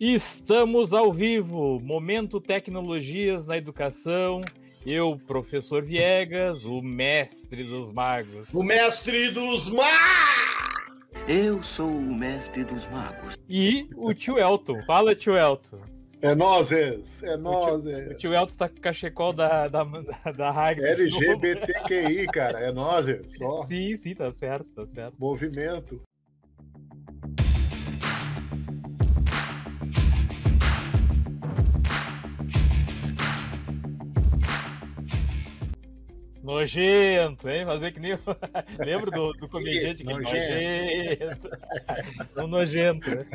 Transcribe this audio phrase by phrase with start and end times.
[0.00, 4.40] Estamos ao vivo, Momento Tecnologias na Educação.
[4.86, 8.48] Eu, professor Viegas, o mestre dos magos.
[8.54, 9.90] O mestre dos magos!
[11.28, 13.36] Eu sou o mestre dos magos.
[13.46, 14.82] E o tio Elton.
[14.86, 15.82] Fala, tio Elton.
[16.22, 18.10] É nozes, é nozes.
[18.10, 20.92] O tio Elton tá com o cachecol da, da, da, da Ragnar.
[20.92, 23.64] LGBTQI, cara, é nozes, só.
[23.64, 25.14] Sim, sim, tá certo, tá certo.
[25.18, 26.00] Movimento.
[36.42, 37.64] Nojento, hein?
[37.64, 38.18] Fazer que nem.
[38.78, 41.48] Lembro do, do comediante que Nojento.
[41.48, 41.50] nojento.
[42.42, 43.26] Um nojento, né?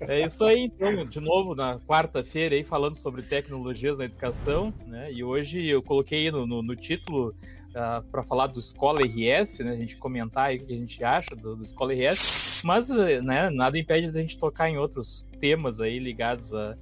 [0.00, 5.10] É isso aí, então, de novo, na quarta-feira, aí, falando sobre tecnologias na educação, né?
[5.12, 7.34] E hoje eu coloquei no, no, no título
[7.70, 9.72] uh, para falar do Escola RS, né?
[9.72, 13.50] A gente comentar aí o que a gente acha do, do Escola RS, mas né,
[13.50, 16.76] nada impede da gente tocar em outros temas aí ligados à,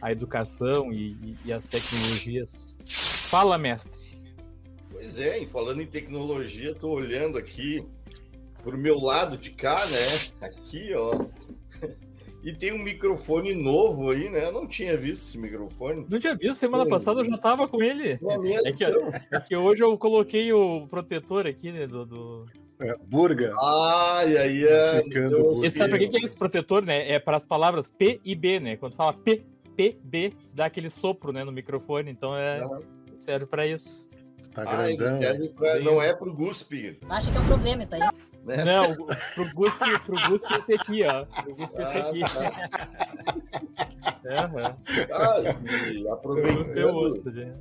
[0.00, 2.78] à educação e, e, e às tecnologias.
[2.86, 4.11] Fala, mestre.
[5.02, 7.84] Pois é, e falando em tecnologia, tô olhando aqui
[8.62, 10.46] pro meu lado de cá, né?
[10.46, 11.26] Aqui, ó.
[12.44, 14.46] E tem um microfone novo aí, né?
[14.46, 16.04] Eu não tinha visto esse microfone.
[16.10, 18.14] Não tinha visto, semana Pô, passada eu já tava com ele.
[18.14, 19.12] É É que, então?
[19.30, 21.86] é que hoje eu coloquei o protetor aqui, né?
[21.86, 22.46] Do, do...
[22.80, 23.54] É, burga.
[23.60, 25.02] Ai, aí é.
[25.04, 26.10] Ficando então, E sabe Sim.
[26.10, 27.12] que é esse protetor, né?
[27.12, 28.76] É para as palavras P e B, né?
[28.76, 29.44] Quando fala P,
[29.76, 32.10] P, B, dá aquele sopro, né, no microfone.
[32.10, 32.60] Então é
[33.16, 34.10] serve para isso.
[34.54, 35.20] Tá Ah, ele grandão.
[35.20, 38.00] serve pra- não é pro Guspe, Acha que é um problema isso aí.
[38.44, 38.64] né?
[38.64, 41.24] Não, pro Guspe, pro Guspe esse aqui, ó.
[41.24, 42.20] Pro Guspe esse Ah, aqui.
[42.20, 43.42] tá.
[44.26, 44.76] Aham.
[45.12, 45.40] Ah,
[45.92, 47.54] e é aproveitando, né?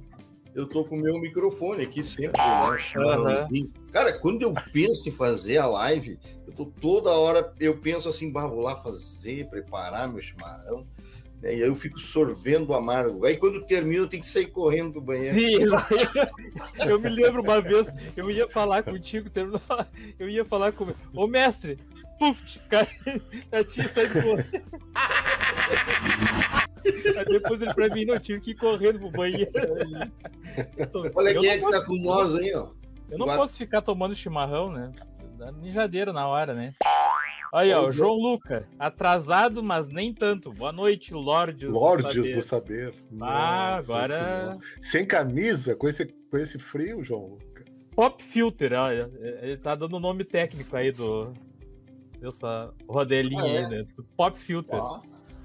[0.54, 2.64] eu tô com o meu microfone aqui sempre, né?
[2.74, 3.72] um chimarrãozinho.
[3.92, 8.30] Cara, quando eu penso em fazer a live, eu tô toda hora, eu penso assim,
[8.32, 10.86] bah, vou lá fazer, preparar meu chimarrão,
[11.42, 11.56] né?
[11.56, 13.26] e aí eu fico sorvendo amargo.
[13.26, 15.34] Aí quando termina, eu tenho que sair correndo do banheiro.
[15.34, 15.66] Sim,
[16.88, 19.62] eu me lembro uma vez, eu ia falar contigo, terminou,
[20.20, 21.78] eu ia falar com ô mestre,
[22.20, 22.88] puf, cara,
[23.52, 24.64] já tinha saído correndo.
[27.18, 29.52] Aí depois ele pra mim, não, tive que ir correndo pro banheiro.
[30.78, 32.70] Eu Olha eu quem é que posso- tá com nós aí, ó.
[33.10, 34.92] Eu não Guarda- posso ficar tomando chimarrão, né?
[35.38, 36.74] Dá mijadeira na hora, né?
[37.54, 37.92] Aí, ó.
[37.92, 40.52] João Luca, atrasado, mas nem tanto.
[40.54, 41.70] Boa noite, Lordes.
[41.70, 42.36] do Lordes Saber.
[42.36, 42.94] do saber.
[43.20, 44.08] Ah, Nossa agora.
[44.14, 44.58] Senhora.
[44.82, 47.38] Sem camisa, com esse, com esse frio, João.
[47.94, 49.12] Pop Filter, olha.
[49.42, 51.34] Ele tá dando o nome técnico aí do.
[52.20, 53.58] Dessa rodelinha Ah, é?
[53.66, 53.84] aí, né?
[54.16, 54.80] Pop Filter.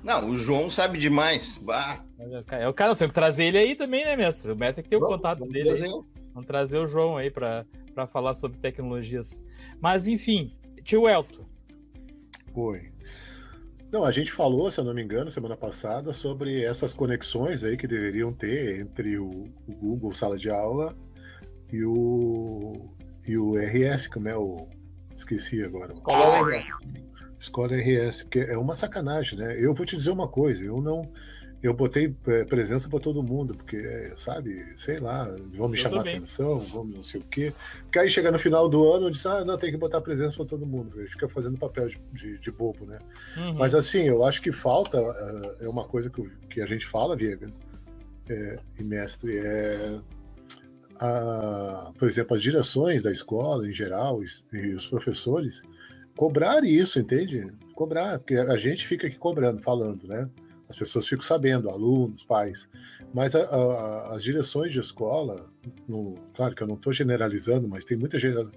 [0.04, 1.58] Não, o João sabe demais.
[1.58, 2.04] Bah,
[2.50, 4.52] É o cara, você tem que trazer ele aí também, né, mestre?
[4.52, 5.64] O mestre é que tem o vamos- contato vamos dele.
[5.64, 5.88] trazer.
[6.34, 7.64] Vamos trazer o João aí pra,
[7.94, 9.42] pra falar sobre tecnologias.
[9.80, 11.45] Mas, enfim, tio Elton.
[12.56, 12.90] Oi.
[13.92, 17.76] Não, a gente falou, se eu não me engano, semana passada, sobre essas conexões aí
[17.76, 19.28] que deveriam ter entre o,
[19.68, 20.96] o Google Sala de Aula
[21.70, 22.90] e o,
[23.28, 24.66] e o RS, como é o.
[25.14, 25.94] Esqueci agora.
[25.94, 26.62] Qual é?
[27.38, 29.56] Escola RS, porque é uma sacanagem, né?
[29.58, 31.10] Eu vou te dizer uma coisa, eu não.
[31.62, 35.24] Eu botei é, presença para todo mundo, porque, é, sabe, sei lá,
[35.54, 37.52] vão me Eu chamar atenção, vão não sei o quê.
[37.82, 40.36] Porque aí chega no final do ano, eu disse, ah, não, tem que botar presença
[40.36, 41.00] para todo mundo.
[41.00, 42.98] Ele fica fazendo papel de, de, de bobo, né?
[43.36, 43.54] Uhum.
[43.54, 47.16] Mas assim, eu acho que falta, eh, é uma coisa que, que a gente fala,
[47.16, 47.50] Viega,
[48.28, 49.98] é, e mestre, é,
[51.00, 55.62] a- por exemplo, as direções da escola em geral e, e os professores
[56.16, 57.50] cobrarem isso, entende?
[57.74, 60.28] Cobrar, porque a gente fica aqui cobrando, falando, né?
[60.68, 62.68] As pessoas ficam sabendo, alunos, pais,
[63.14, 65.48] mas a- a- as direções de escola,
[65.88, 68.50] no- claro que eu não estou generalizando, mas tem muita gera-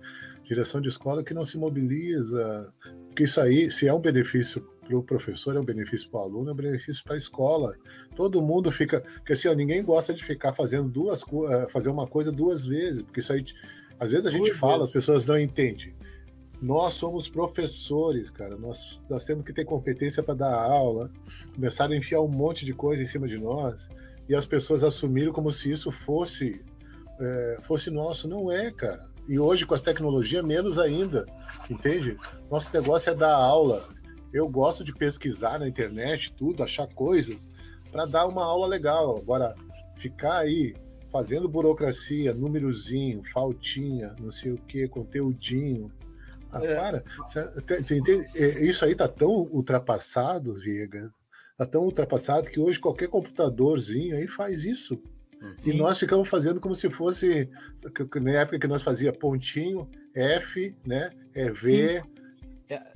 [0.44, 2.74] direção de escola que não se mobiliza,
[3.08, 6.24] porque isso aí, se é um benefício para o professor, é um benefício para o
[6.24, 7.75] aluno, é um benefício para a escola.
[8.16, 9.02] Todo mundo fica.
[9.02, 13.03] Porque assim, ó, ninguém gosta de ficar fazendo duas eh, fazer uma coisa duas vezes,
[13.03, 13.46] porque isso aí.
[14.00, 14.90] Às vezes a gente Duas fala, vezes.
[14.90, 15.94] as pessoas não entendem.
[16.62, 18.58] Nós somos professores, cara.
[18.58, 21.09] Nós, nós temos que ter competência para dar aula.
[21.56, 23.90] Começaram a enfiar um monte de coisa em cima de nós
[24.28, 26.61] e as pessoas assumiram como se isso fosse
[27.20, 28.28] eh, fosse nosso.
[28.28, 29.08] Não é, cara.
[29.28, 31.26] E hoje, com as tecnologias, menos ainda.
[31.70, 32.17] Entende?
[32.50, 33.88] Nosso negócio é dar aula.
[34.34, 37.50] Eu gosto de pesquisar na internet, tudo, achar coisas
[37.91, 39.17] para dar uma aula legal.
[39.17, 39.56] Agora,
[39.97, 40.76] ficar aí
[41.11, 45.91] fazendo burocracia, númerozinho, faltinha, não sei o que, conteúdinho.
[46.51, 46.75] Ah, É.
[46.75, 47.03] para.
[48.35, 51.11] É, Isso aí tá tão ultrapassado, Viega.
[51.57, 55.01] Tá tão ultrapassado que hoje qualquer computadorzinho aí faz isso.
[55.57, 55.72] Sim.
[55.72, 57.49] E nós ficamos fazendo como se fosse
[58.22, 61.11] na época que nós fazia pontinho, F, né?
[61.34, 62.03] É V,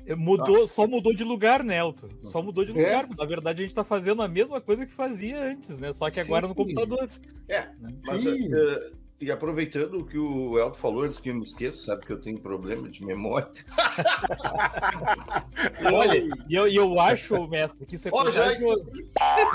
[0.05, 0.73] É, mudou, Nossa.
[0.73, 2.09] só mudou de lugar, né, Elton?
[2.21, 2.75] Só mudou de é.
[2.75, 3.05] lugar.
[3.05, 3.15] É.
[3.17, 5.91] Na verdade, a gente tá fazendo a mesma coisa que fazia antes, né?
[5.91, 6.49] Só que agora Sim.
[6.49, 7.09] no computador.
[7.47, 7.89] É, né?
[8.05, 12.05] mas uh, e aproveitando o que o Elton falou, antes que eu me esqueça, sabe
[12.05, 13.49] que eu tenho problema de memória.
[15.93, 16.17] Olha,
[16.49, 18.91] e eu, eu acho, mestre, que isso é oh, contagioso.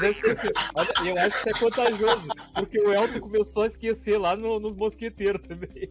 [0.01, 0.51] Já esqueci.
[0.75, 4.59] Olha, eu acho que isso é contagioso, porque o Elton começou a esquecer lá no,
[4.59, 5.91] nos mosqueteiros também.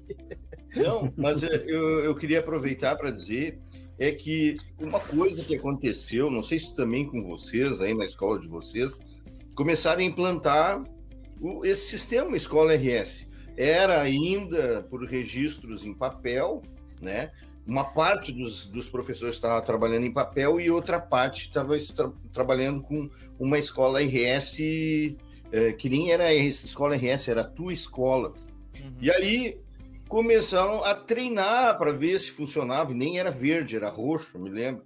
[0.76, 3.60] Não, mas eu, eu queria aproveitar para dizer
[4.00, 8.40] é que uma coisa que aconteceu, não sei se também com vocês aí na escola
[8.40, 9.00] de vocês,
[9.56, 10.84] começaram a implantar
[11.42, 16.62] o, esse sistema Escola RS era ainda por registros em papel,
[17.02, 17.32] né?
[17.66, 22.82] Uma parte dos, dos professores estava trabalhando em papel e outra parte estava tra trabalhando
[22.82, 24.60] com uma escola RS
[25.52, 28.34] é, que nem era escola RS, era a tua escola.
[28.76, 28.94] Uhum.
[29.02, 29.60] E aí
[30.08, 34.86] começaram a treinar para ver se funcionava, e nem era verde, era roxo, me lembro.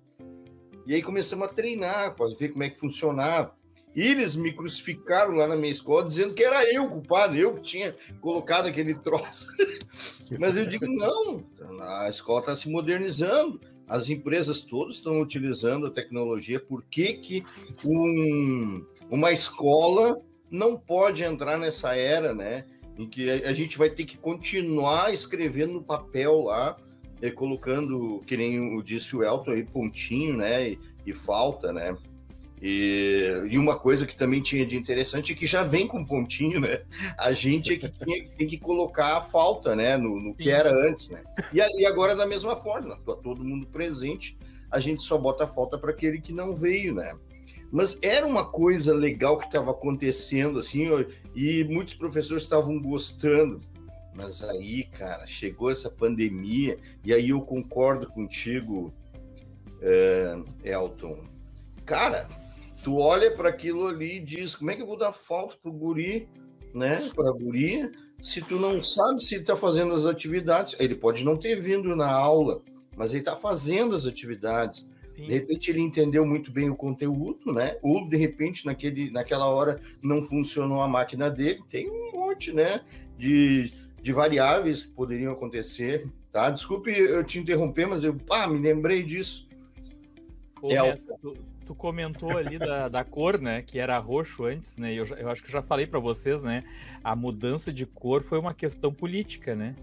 [0.85, 3.53] E aí começamos a treinar para ver como é que funcionava.
[3.96, 7.96] Eles me crucificaram lá na minha escola dizendo que era eu culpado, eu que tinha
[8.22, 9.52] colocado aquele troço.
[10.40, 11.44] Mas eu digo, não,
[11.82, 17.44] a escola está se modernizando, as empresas todas estão utilizando a tecnologia, por que, que
[17.86, 22.66] um, uma escola não pode entrar nessa era, né?
[22.98, 26.78] Em que a, gente vai ter que continuar escrevendo no papel lá,
[27.22, 30.70] eh, colocando, que nem o disse o Elton aí, pontinho, né?
[30.70, 31.98] E, e falta, né?
[32.62, 36.60] E, e, uma coisa que também tinha de interessante é que já vem com pontinho,
[36.60, 36.81] né?
[37.18, 39.98] A gente é que tinha, tem que colocar a falta, né?
[39.98, 41.24] No, no que era antes, né?
[41.52, 44.38] E, e agora da mesma forma, tá todo mundo presente,
[44.69, 47.18] a gente só bota a falta para aquele que não veio, né?
[47.72, 50.88] Mas era uma coisa legal que estava acontecendo, assim,
[51.34, 53.60] e muitos professores estavam gostando.
[54.14, 58.94] Mas aí, cara, chegou essa pandemia, e aí eu concordo contigo,
[59.81, 61.25] é, Elton.
[61.86, 62.28] Cara,
[62.83, 65.72] tu olha para aquilo ali e diz: como é que eu vou dar falta pro
[65.72, 66.28] guri,
[66.74, 67.10] né?
[67.16, 67.92] Para a guria,
[68.22, 70.75] se tu não sabe se ele está fazendo as atividades.
[70.80, 72.62] Ele pode não ter vindo na aula,
[72.95, 74.88] mas ele está fazendo as atividades.
[75.10, 75.25] Sim.
[75.25, 77.78] De repente ele entendeu muito bem o conteúdo, né?
[77.81, 81.62] Ou de repente naquele, naquela hora não funcionou a máquina dele.
[81.69, 82.81] Tem um monte, né?
[83.18, 86.50] De, de variáveis que poderiam acontecer, tá?
[86.50, 89.48] Desculpe eu te interromper, mas eu ah, me lembrei disso.
[90.62, 91.36] Ô, é, tu,
[91.66, 93.62] tu comentou ali da, da cor, né?
[93.62, 94.94] Que era roxo antes, né?
[94.94, 96.63] Eu, eu acho que já falei para vocês, né?
[97.04, 99.75] A mudança de cor foi uma questão política, né?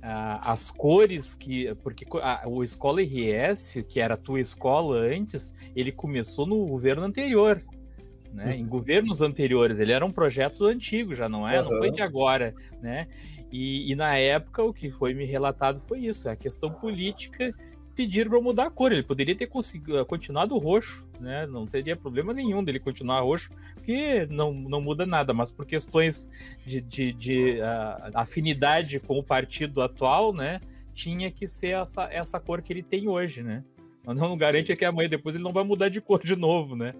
[0.00, 1.74] as cores que.
[1.82, 7.04] Porque a, o Escola RS, que era a tua escola antes, ele começou no governo
[7.04, 7.62] anterior.
[8.32, 8.56] Né?
[8.56, 11.60] Em governos anteriores, ele era um projeto antigo, já não é?
[11.60, 11.70] Uhum.
[11.70, 13.08] Não foi de agora, né?
[13.50, 17.54] E, e, na época o que foi me relatado foi isso, é a questão política
[17.98, 18.92] pediram para mudar a cor.
[18.92, 21.48] Ele poderia ter conseguido, continuado roxo, né?
[21.48, 26.30] Não teria problema nenhum dele continuar roxo, porque não, não muda nada, mas por questões
[26.64, 30.60] de, de, de uh, afinidade com o partido atual, né?
[30.94, 33.64] Tinha que ser essa, essa cor que ele tem hoje, né?
[34.06, 36.94] Mas não garante que amanhã depois ele não vai mudar de cor de novo, né?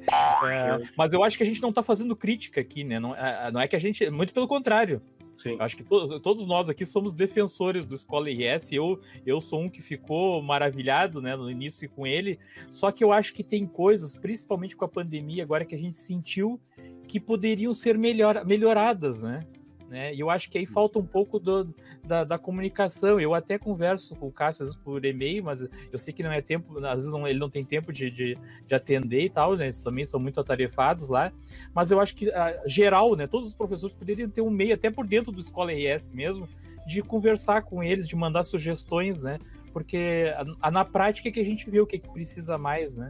[0.44, 2.98] É, mas eu acho que a gente não está fazendo crítica aqui, né?
[2.98, 4.10] Não, é, não é que a gente.
[4.10, 5.00] Muito pelo contrário.
[5.38, 5.56] Sim.
[5.60, 8.72] Acho que to todos nós aqui somos defensores do Escola RS.
[8.72, 12.38] Eu, eu sou um que ficou maravilhado né, no início com ele.
[12.70, 15.96] Só que eu acho que tem coisas, principalmente com a pandemia, agora que a gente
[15.96, 16.60] sentiu
[17.06, 19.46] que poderiam ser melhor, melhoradas, né?
[19.88, 20.14] Né?
[20.14, 23.18] E eu acho que aí falta um pouco do, da, da, comunicação.
[23.18, 26.30] Eu até converso com o Cássio às vezes por e-mail, mas eu sei que não
[26.30, 29.56] é tempo, às vezes não, ele não tem tempo de, de, de, atender e tal,
[29.56, 29.66] né?
[29.66, 31.32] Eles também são muito atarefados lá.
[31.74, 33.26] Mas eu acho que, a, geral, né?
[33.26, 36.46] Todos os professores poderiam ter um meio, até por dentro do Escola RS mesmo,
[36.86, 39.38] de conversar com eles, de mandar sugestões, né?
[39.72, 42.58] Porque a, a, na prática é que a gente vê o que, é que precisa
[42.58, 43.08] mais, né?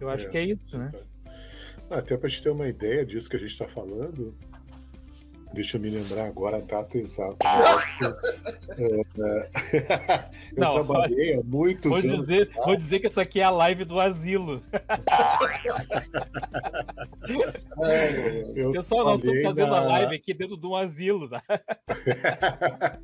[0.00, 0.90] Eu acho é, que é isso, né?
[1.90, 4.34] Até para a gente ter uma ideia disso que a gente está falando,
[5.54, 7.36] Deixa eu me lembrar agora a data exata.
[8.76, 9.50] Eu, é,
[10.52, 12.10] eu Não, trabalhei há muitos vou anos.
[12.10, 14.60] Dizer, vou dizer que essa aqui é a live do asilo.
[17.82, 19.78] É, eu Pessoal, nós estamos fazendo na...
[19.78, 21.28] a live aqui dentro de um asilo.
[21.28, 21.42] Tá?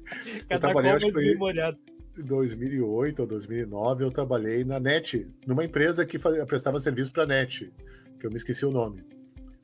[0.48, 1.78] Cada qual mais memoriado.
[2.18, 7.22] Em 2008 ou 2009, eu trabalhei na NET, numa empresa que fazia, prestava serviço para
[7.22, 7.72] a NET,
[8.18, 9.02] que eu me esqueci o nome.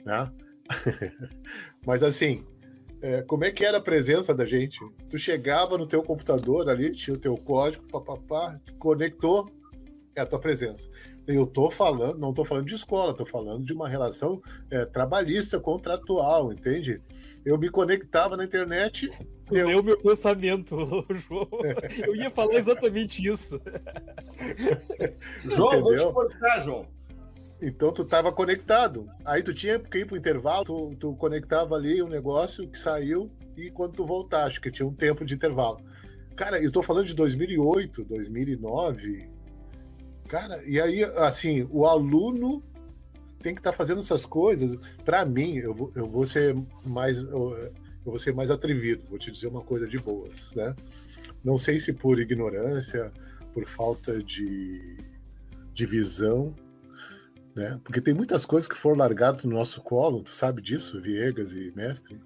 [0.04, 0.30] Né?
[1.86, 2.44] Mas assim,
[3.02, 4.80] é, como é que era a presença da gente?
[5.08, 9.50] Tu chegava no teu computador ali, tinha o teu código, papapá, conectou,
[10.14, 10.88] é a tua presença.
[11.26, 15.60] Eu tô falando, não tô falando de escola, tô falando de uma relação é, trabalhista,
[15.60, 17.02] contratual, entende?
[17.44, 19.10] Eu me conectava na internet.
[19.46, 19.66] Tu eu...
[19.68, 20.76] leu meu pensamento,
[21.10, 21.48] João.
[22.04, 23.60] Eu ia falar exatamente isso.
[25.44, 25.82] João, Entendeu?
[25.82, 26.95] vou te cortar, João.
[27.60, 29.08] Então tu estava conectado.
[29.24, 33.30] Aí tu tinha que ir pro intervalo, tu, tu conectava ali um negócio que saiu
[33.56, 35.80] e quando tu voltaste, que tinha um tempo de intervalo.
[36.36, 39.30] Cara, eu tô falando de 2008, 2009.
[40.28, 42.62] Cara, e aí, assim, o aluno
[43.42, 44.78] tem que estar tá fazendo essas coisas.
[45.04, 47.72] Para mim, eu vou, eu vou ser mais eu,
[48.04, 50.74] vou ser mais atrevido, vou te dizer uma coisa de boas, né?
[51.42, 53.12] Não sei se por ignorância,
[53.54, 54.98] por falta de,
[55.72, 56.54] de visão,
[57.56, 57.80] né?
[57.82, 61.72] Porque tem muitas coisas que foram largadas no nosso colo, tu sabe disso, Viegas e
[61.74, 62.20] Mestre?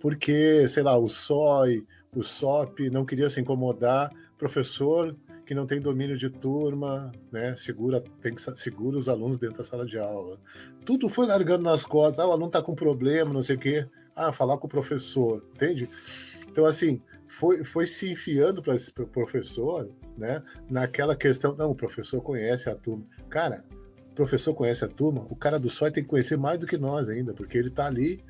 [0.00, 1.84] Porque, sei lá, o SOI,
[2.14, 7.56] o SOP não queria se incomodar, professor que não tem domínio de turma, né?
[7.56, 10.38] Segura, tem que segura os alunos dentro da sala de aula.
[10.84, 12.20] Tudo foi largando nas costas.
[12.20, 13.84] Ah, o aluno está com problema, não sei o quê.
[14.14, 15.90] Ah, falar com o professor, entende?
[16.48, 20.40] Então, assim, foi, foi se enfiando para pro professor, né?
[20.70, 23.04] Naquela questão, não, o professor conhece a turma.
[23.28, 23.64] Cara,
[24.14, 27.08] professor conhece a turma, o cara do SOI tem que conhecer mais do que nós
[27.08, 28.22] ainda, porque ele está ali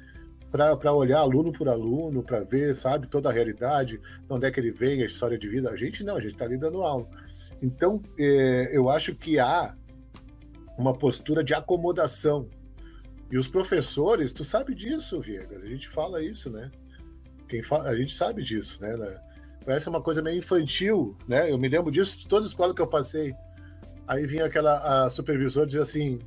[0.51, 4.59] para olhar aluno por aluno, para ver, sabe, toda a realidade, de onde é que
[4.59, 5.71] ele vem, a história de vida.
[5.71, 7.09] A gente não, a gente está ali dando aula.
[7.63, 9.75] Então, é, eu acho que há
[10.77, 12.49] uma postura de acomodação.
[13.31, 16.71] E os professores, tu sabe disso, Viegas, a gente fala isso, né?
[17.49, 19.21] Quem fala, a gente sabe disso, né?
[19.65, 21.51] Parece uma coisa meio infantil, né?
[21.51, 23.33] Eu me lembro disso de toda escola que eu passei.
[24.11, 26.19] Aí vinha aquela a supervisora dizer assim: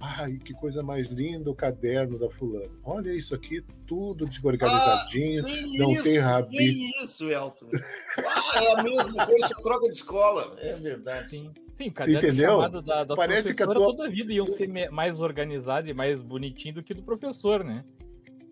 [0.00, 2.72] Ai, que coisa mais linda o caderno da fulana.
[2.82, 6.56] Olha isso aqui, tudo organizadinho, ah, não isso, tem rabisco.
[6.56, 7.68] Que isso, Elton.
[8.16, 10.56] Ah, é a mesma coisa, só troca de escola.
[10.58, 11.28] É verdade.
[11.28, 11.52] Sim.
[11.76, 12.82] Sim, o caderno Entendeu?
[12.82, 13.74] da, da Parece que a tua...
[13.74, 17.84] toda a vida iam ser mais organizado e mais bonitinho do que do professor, né?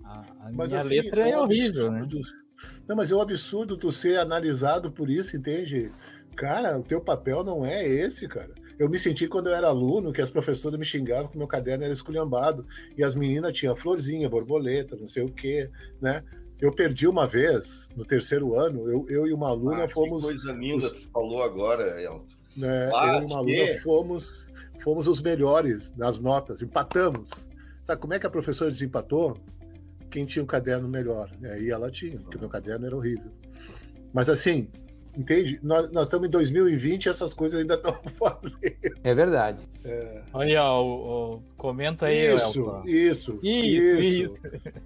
[0.05, 2.07] A, a mas, minha assim, letra é, é horrível, né?
[2.87, 5.91] Não, mas é um absurdo tu ser analisado por isso, entende?
[6.37, 8.51] Cara, o teu papel não é esse, cara.
[8.79, 11.85] Eu me senti quando eu era aluno que as professoras me xingavam que meu caderno
[11.85, 15.69] era esculhambado e as meninas tinham florzinha, borboleta, não sei o quê,
[16.01, 16.25] né?
[16.59, 20.23] Eu perdi uma vez, no terceiro ano, eu, eu e uma aluna ah, fomos.
[20.23, 20.93] Que coisa linda, os...
[20.93, 22.25] tu falou agora, Elton.
[22.57, 24.47] Né, ah, eu e uma aluna fomos,
[24.83, 27.49] fomos os melhores nas notas, empatamos.
[27.83, 29.37] Sabe como é que a professora desempatou?
[30.11, 31.31] Quem tinha o um caderno melhor.
[31.41, 33.31] E aí ela tinha, porque o meu caderno era horrível.
[34.13, 34.69] Mas assim,
[35.17, 35.59] Entende?
[35.63, 38.59] Nós, nós estamos em 2020 e essas coisas ainda estão valendo.
[39.03, 39.59] É verdade.
[39.85, 40.23] É.
[40.33, 42.83] Olha, o, o, comenta aí, isso, Elton.
[42.87, 44.43] Isso, isso, isso.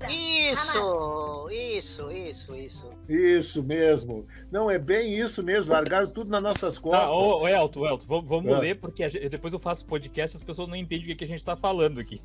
[0.09, 2.91] Isso, isso, isso, isso.
[3.09, 4.27] Isso mesmo.
[4.51, 5.73] Não, é bem isso mesmo.
[5.73, 7.09] Largaram tudo nas nossas costas.
[7.09, 8.59] Tá, ô, ô Elton, Elton, vamos, vamos é.
[8.59, 11.29] ler, porque depois eu faço podcast e as pessoas não entendem o que, que a
[11.29, 12.21] gente está falando aqui.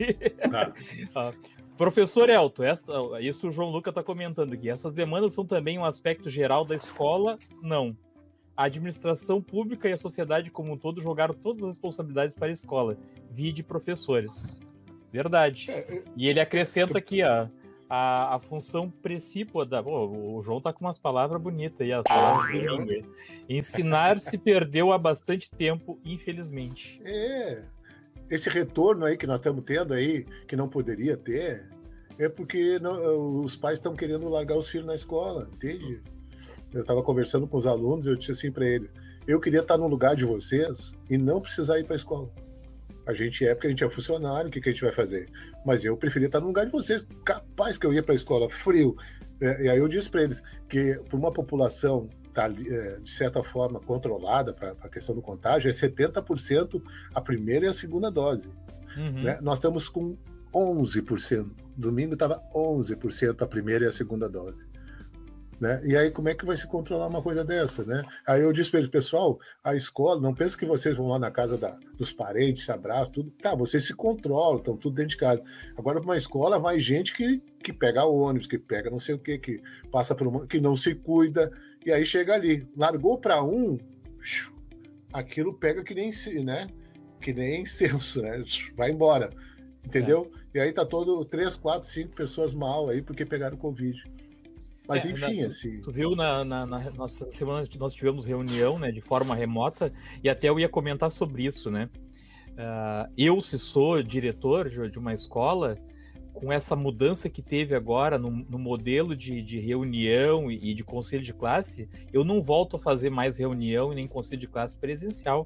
[0.50, 0.72] Tá.
[1.16, 1.34] ah,
[1.80, 4.70] Professor Elton, essa, isso o João Luca está comentando aqui.
[4.70, 7.38] Essas demandas são também um aspecto geral da escola?
[7.62, 7.96] Não.
[8.56, 12.52] A administração pública e a sociedade como um todo jogaram todas as responsabilidades para a
[12.52, 12.98] escola,
[13.32, 14.60] via de professores.
[15.10, 15.72] Verdade.
[15.72, 17.50] É, é, e ele acrescenta aqui a,
[17.90, 19.82] a, a função precípua da.
[19.82, 23.08] Oh, o João tá com umas palavras bonitas aí, as palavras do domingo.
[23.48, 27.00] Ensinar se perdeu há bastante tempo, infelizmente.
[27.06, 27.64] É
[28.30, 31.68] esse retorno aí que nós estamos tendo aí, que não poderia ter,
[32.18, 36.02] é porque não, os pais estão querendo largar os filhos na escola, entende?
[36.74, 38.90] Eu estava conversando com os alunos, eu disse assim para eles:
[39.28, 42.32] eu queria estar no lugar de vocês e não precisar ir para a escola.
[43.08, 45.28] A gente é porque a gente é funcionário, o que, que a gente vai fazer?
[45.66, 48.50] Mas eu preferia estar no lugar de vocês, capaz que eu ia para a escola
[48.50, 48.96] frio.
[49.42, 53.44] É, e aí eu disse para eles que, por uma população está, é, de certa
[53.44, 56.82] forma, controlada para a questão do contágio, é 70%
[57.14, 58.50] a primeira e a segunda dose.
[58.96, 59.24] Uhum.
[59.24, 59.40] Né?
[59.42, 60.18] Nós estamos com
[60.54, 61.52] 11%.
[61.76, 64.70] Domingo estava 11% a primeira e a segunda dose.
[65.60, 65.82] Né?
[65.84, 67.84] E aí, como é que vai se controlar uma coisa dessa?
[67.84, 68.02] Né?
[68.26, 71.30] Aí eu disse para ele, pessoal, a escola, não pensa que vocês vão lá na
[71.30, 73.32] casa da, dos parentes, se abraçam, tudo.
[73.32, 75.44] Tá, vocês se controlam, estão tudo dentro de casa.
[75.78, 79.20] Agora, para uma escola, vai gente que, que pega ônibus, que pega não sei o
[79.20, 81.52] quê, que passa por uma, que não se cuida,
[81.86, 83.78] e aí chega ali, largou para um,
[85.14, 86.12] aquilo pega que nem,
[86.44, 86.68] né?
[87.22, 88.44] Que nem incenso, né?
[88.76, 89.30] Vai embora,
[89.86, 90.32] entendeu?
[90.54, 90.58] É.
[90.58, 94.02] E aí tá todo três, quatro, cinco pessoas mal aí porque pegaram Covid.
[94.88, 95.82] Mas é, enfim, na, assim.
[95.82, 99.94] Tu viu na, na, na, nossa semana nós tivemos reunião, né, de forma remota,
[100.24, 101.90] e até eu ia comentar sobre isso, né?
[102.54, 105.78] Uh, eu, se sou diretor de uma escola,
[106.40, 110.86] com essa mudança que teve agora no, no modelo de, de reunião e, e, de
[110.86, 114.78] conselho de classe, eu não volto a fazer mais reunião e nem conselho de classe
[114.78, 115.46] presencial.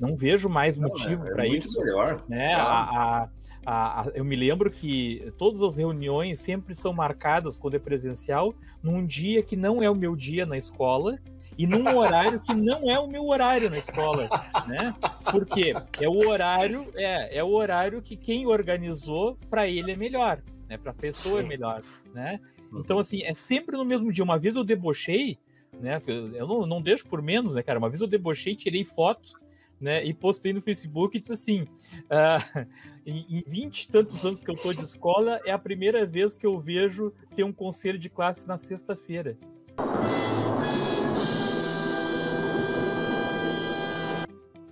[0.00, 1.80] Não vejo mais motivo é para isso.
[1.80, 2.24] Melhor.
[2.28, 2.52] Né?
[2.54, 3.28] A,
[3.64, 8.52] a, a, eu me lembro que todas as reuniões sempre são marcadas quando é presencial
[8.82, 11.16] num dia que não é o meu dia na escola
[11.58, 14.28] e num horário que não é o meu horário na escola,
[14.68, 14.94] né?
[15.28, 20.40] Porque é o horário, é, é o horário que quem organizou para ele é melhor,
[20.68, 20.78] né?
[20.78, 21.82] Para a pessoa é melhor,
[22.14, 22.38] né?
[22.72, 23.00] Então uhum.
[23.00, 24.22] assim, é sempre no mesmo dia.
[24.22, 25.36] Uma vez eu debochei,
[25.80, 26.00] né?
[26.06, 27.80] Eu não, não deixo por menos, né, cara?
[27.80, 29.32] Uma vez eu debochei, tirei foto
[29.80, 31.62] né, e postei no Facebook e disse assim:
[32.06, 32.66] uh,
[33.04, 36.46] em, vinte e tantos anos que eu tô de escola, é a primeira vez que
[36.46, 39.36] eu vejo ter um conselho de classe na sexta-feira.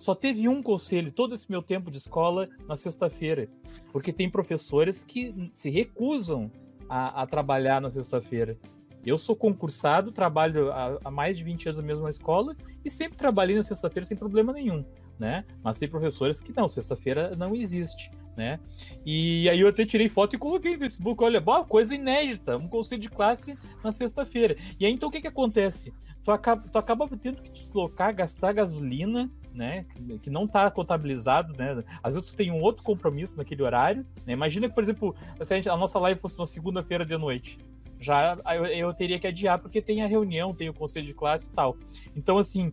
[0.07, 3.49] Só teve um conselho todo esse meu tempo de escola na sexta-feira,
[3.91, 6.49] porque tem professores que se recusam
[6.89, 8.57] a, a trabalhar na sexta-feira.
[9.05, 13.19] Eu sou concursado, trabalho há, há, mais de 20 anos na mesma escola e sempre
[13.19, 14.85] trabalhei na sexta-feira sem problema nenhum,
[15.19, 15.45] né?
[15.61, 18.61] Mas tem professores que não, sexta-feira não existe, né?
[19.05, 22.69] E aí eu até tirei foto e coloquei no Facebook, olha, boa, coisa inédita, um
[22.69, 24.57] conselho de classe na sexta-feira.
[24.79, 25.93] E aí então o que que acontece?
[26.23, 29.87] Tu acaba, tu acaba tendo que deslocar, gastar gasolina, né?
[30.23, 31.83] Que, não está contabilizado, né?
[32.03, 34.33] Às vezes tu tem um outro compromisso naquele horário, né?
[34.33, 37.59] Imagina que, por exemplo, se a, gente, a nossa live fosse na segunda-feira de noite
[37.99, 41.49] já eu, eu teria que adiar porque tem a reunião, tem o conselho de classe
[41.49, 41.77] e tal.
[42.15, 42.73] Então, assim,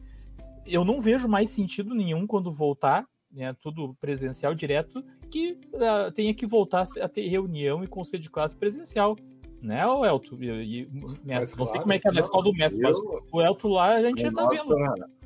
[0.65, 6.33] eu não vejo mais sentido nenhum quando voltar, né, tudo presencial direto, que uh, tenha
[6.33, 9.15] que voltar a ter reunião e conselho de classe presencial.
[9.61, 10.35] Né, o Elton?
[10.41, 10.89] E,
[11.23, 12.97] mestre, não sei como é que é na escola do mestre, eu, mas
[13.31, 14.73] o Elton lá a gente já tá vendo.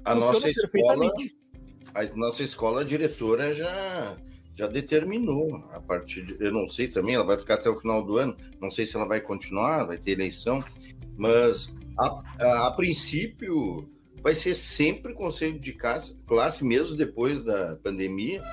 [0.06, 1.12] A nossa escola,
[1.98, 4.18] a nossa escola a diretora já
[4.56, 8.04] já determinou a partir de, eu não sei também, ela vai ficar até o final
[8.04, 10.64] do ano, não sei se ela vai continuar, vai ter eleição,
[11.16, 13.88] mas a, a, a princípio
[14.22, 18.44] vai ser sempre conselho de classe, classe mesmo depois da pandemia,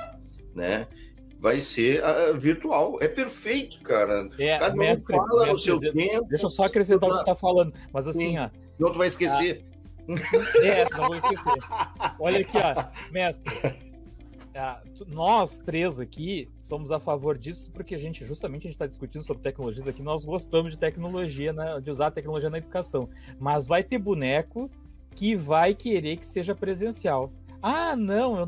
[0.54, 0.86] né?
[1.38, 2.96] Vai ser uh, virtual.
[3.00, 4.28] É perfeito, cara.
[4.38, 6.26] É, Cada mestre, um fala mestre, o seu de, tempo.
[6.28, 7.74] Deixa eu só acrescentar o que você está falando.
[7.92, 8.38] Mas assim, Sim.
[8.38, 8.50] ó.
[8.78, 9.64] Não, tu vai esquecer.
[10.62, 11.52] É, não vou esquecer.
[12.18, 13.54] Olha aqui, ó, mestre.
[14.54, 14.76] É,
[15.08, 19.24] nós três aqui somos a favor disso porque a gente justamente a gente está discutindo
[19.24, 23.66] sobre tecnologias aqui nós gostamos de tecnologia né, de usar a tecnologia na educação mas
[23.66, 24.70] vai ter boneco
[25.12, 27.32] que vai querer que seja presencial
[27.66, 28.46] ah, não,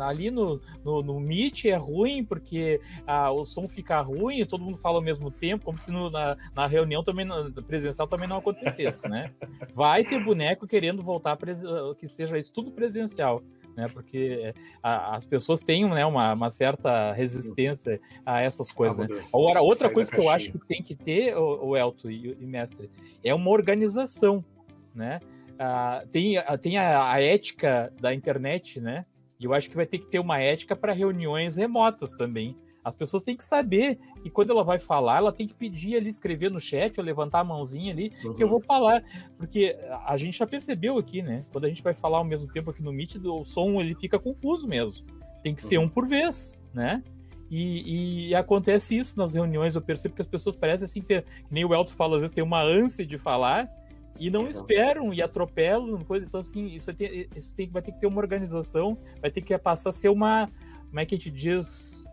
[0.00, 4.76] ali no, no, no, Meet é ruim porque ah, o som fica ruim, todo mundo
[4.76, 7.24] fala ao mesmo tempo, como se no, na, na reunião também,
[7.68, 9.32] presencial também não acontecesse, né?
[9.72, 11.38] Vai ter boneco querendo voltar,
[11.96, 13.44] que seja isso tudo presencial
[13.76, 13.86] né?
[13.92, 18.98] Porque a, as pessoas têm né, uma, uma, certa resistência a essas coisas.
[18.98, 19.24] Ah, né?
[19.28, 22.46] Agora, outra coisa que eu acho que tem que ter, o, o Elton e, e
[22.46, 22.90] mestre,
[23.22, 24.42] é uma organização,
[24.94, 25.20] né?
[25.58, 29.06] Ah, tem tem a, a ética da internet, né?
[29.38, 32.56] E eu acho que vai ter que ter uma ética para reuniões remotas também.
[32.86, 36.08] As pessoas têm que saber que quando ela vai falar, ela tem que pedir ali,
[36.08, 38.32] escrever no chat ou levantar a mãozinha ali, uhum.
[38.32, 39.02] que eu vou falar.
[39.36, 41.44] Porque a gente já percebeu aqui, né?
[41.50, 44.20] Quando a gente vai falar ao mesmo tempo aqui no Meet, o som ele fica
[44.20, 45.04] confuso mesmo.
[45.42, 45.68] Tem que uhum.
[45.68, 47.02] ser um por vez, né?
[47.50, 49.74] E, e, acontece isso nas reuniões.
[49.74, 52.42] Eu percebo que as pessoas parecem assim, que, nem o Elton fala, às vezes tem
[52.42, 53.68] uma ânsia de falar
[54.18, 56.04] e não esperam e atropelam.
[56.04, 56.26] Coisa.
[56.26, 59.56] Então, assim, isso, tem, isso tem, vai ter que ter uma organização, vai ter que
[59.58, 60.50] passar a ser uma.
[60.88, 62.04] Como é que a gente diz?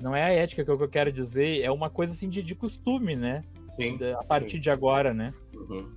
[0.00, 3.16] Não é a ética que eu quero dizer, é uma coisa assim de, de costume,
[3.16, 3.42] né?
[3.76, 3.98] Sim.
[4.18, 4.60] A partir sim.
[4.60, 5.34] de agora, né?
[5.54, 5.92] Uhum.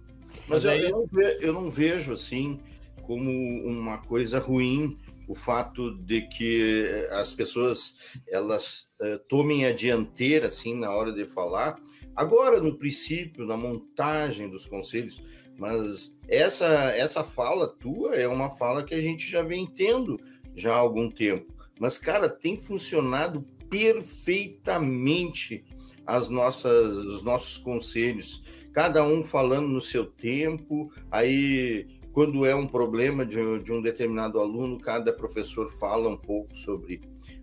[0.47, 2.60] Mas, Mas eu, é eu, não vejo, eu não vejo assim
[3.04, 3.30] como
[3.67, 4.97] uma coisa ruim
[5.28, 7.97] o fato de que as pessoas
[8.28, 11.80] elas uh, tomem a dianteira assim na hora de falar.
[12.15, 15.24] Agora no princípio, na montagem dos conselhos,
[15.62, 20.19] mas essa essa fala tua é uma fala que a gente já vem tendo
[20.56, 21.54] já há algum tempo.
[21.80, 25.63] Mas cara, tem funcionado perfeitamente
[26.04, 28.43] as nossas, os nossos conselhos,
[28.74, 34.39] cada um falando no seu tempo, aí quando é um problema de, de um determinado
[34.39, 37.02] aluno, cada professor fala um pouco sobre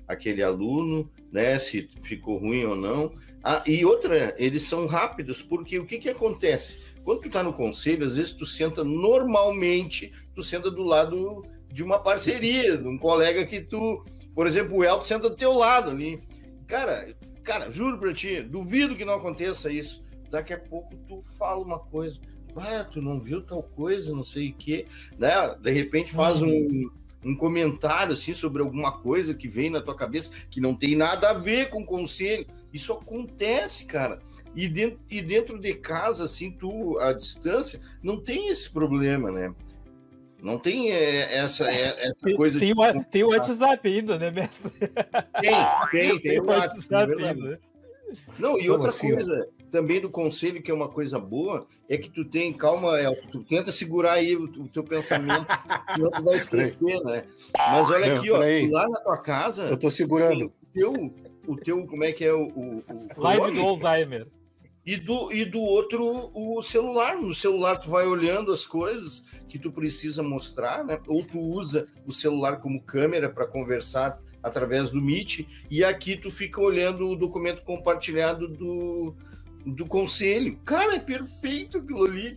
[0.08, 3.12] aquele aluno, né, se ficou ruim ou não.
[3.44, 6.87] Ah, e outra, eles são rápidos, porque o que, que acontece?
[7.08, 11.42] Quando tu tá no conselho, às vezes tu senta normalmente, tu senta do lado
[11.72, 15.54] de uma parceria, de um colega que tu por exemplo, o Elton senta do teu
[15.54, 16.20] lado ali.
[16.66, 20.04] Cara, cara, juro pra ti, duvido que não aconteça isso.
[20.30, 22.20] Daqui a pouco tu fala uma coisa.
[22.54, 24.86] Ah, tu não viu tal coisa, não sei o quê.
[25.18, 25.30] Né?
[25.62, 26.50] De repente faz uhum.
[26.50, 26.90] um,
[27.30, 31.30] um comentário assim sobre alguma coisa que vem na tua cabeça que não tem nada
[31.30, 32.46] a ver com o conselho.
[32.70, 34.20] Isso acontece, cara.
[34.58, 39.54] E dentro, e dentro de casa, assim, tu, à distância, não tem esse problema, né?
[40.42, 42.58] Não tem é, essa, é, essa tem, coisa.
[42.58, 43.04] Tem, de...
[43.04, 44.72] tem o WhatsApp ainda, né, mestre?
[44.72, 44.90] Tem,
[45.92, 47.22] tem, tem, tem o WhatsApp.
[47.22, 47.60] ainda.
[48.36, 52.10] Não, e outra assim, coisa também do conselho, que é uma coisa boa, é que
[52.10, 55.46] tu tem, calma, El, tu tenta segurar aí o, o teu pensamento,
[55.94, 57.22] senão tu vai esquecer, né?
[57.56, 58.38] Mas olha aqui, ó,
[58.72, 59.66] lá na tua casa.
[59.66, 60.46] Eu tô segurando.
[60.46, 61.14] O teu,
[61.46, 62.48] o teu, como é que é o.
[62.48, 62.84] o,
[63.16, 64.26] o Live do Alzheimer.
[64.88, 67.14] E do, e do outro, o celular.
[67.14, 70.98] No celular, tu vai olhando as coisas que tu precisa mostrar, né?
[71.06, 76.30] Ou tu usa o celular como câmera para conversar através do Meet, e aqui tu
[76.30, 79.14] fica olhando o documento compartilhado do,
[79.66, 80.58] do conselho.
[80.64, 82.34] Cara, é perfeito aquilo ali.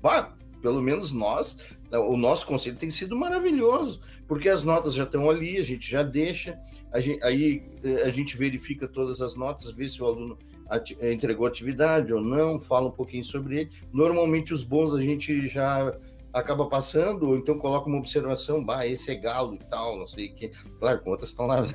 [0.00, 1.58] Bah, pelo menos nós,
[1.92, 6.02] o nosso conselho tem sido maravilhoso, porque as notas já estão ali, a gente já
[6.02, 6.58] deixa,
[6.90, 10.38] a gente, aí eh, a gente verifica todas as notas, vê se o aluno
[10.70, 13.70] eh, entregou atividade ou não, fala um pouquinho sobre ele.
[13.92, 15.94] Normalmente os bons a gente já
[16.32, 20.28] acaba passando, ou então coloca uma observação, bah, esse é galo e tal, não sei
[20.28, 20.48] o que.
[20.78, 21.72] Claro, com outras palavras.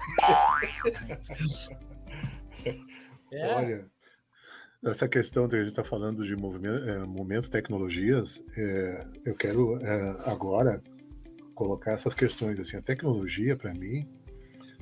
[3.31, 3.53] É.
[3.53, 3.85] Olha,
[4.85, 9.77] essa questão que a gente está falando de movimento, é, momento tecnologias, é, eu quero
[9.83, 10.81] é, agora
[11.55, 12.77] colocar essas questões assim.
[12.77, 14.07] A tecnologia, para mim,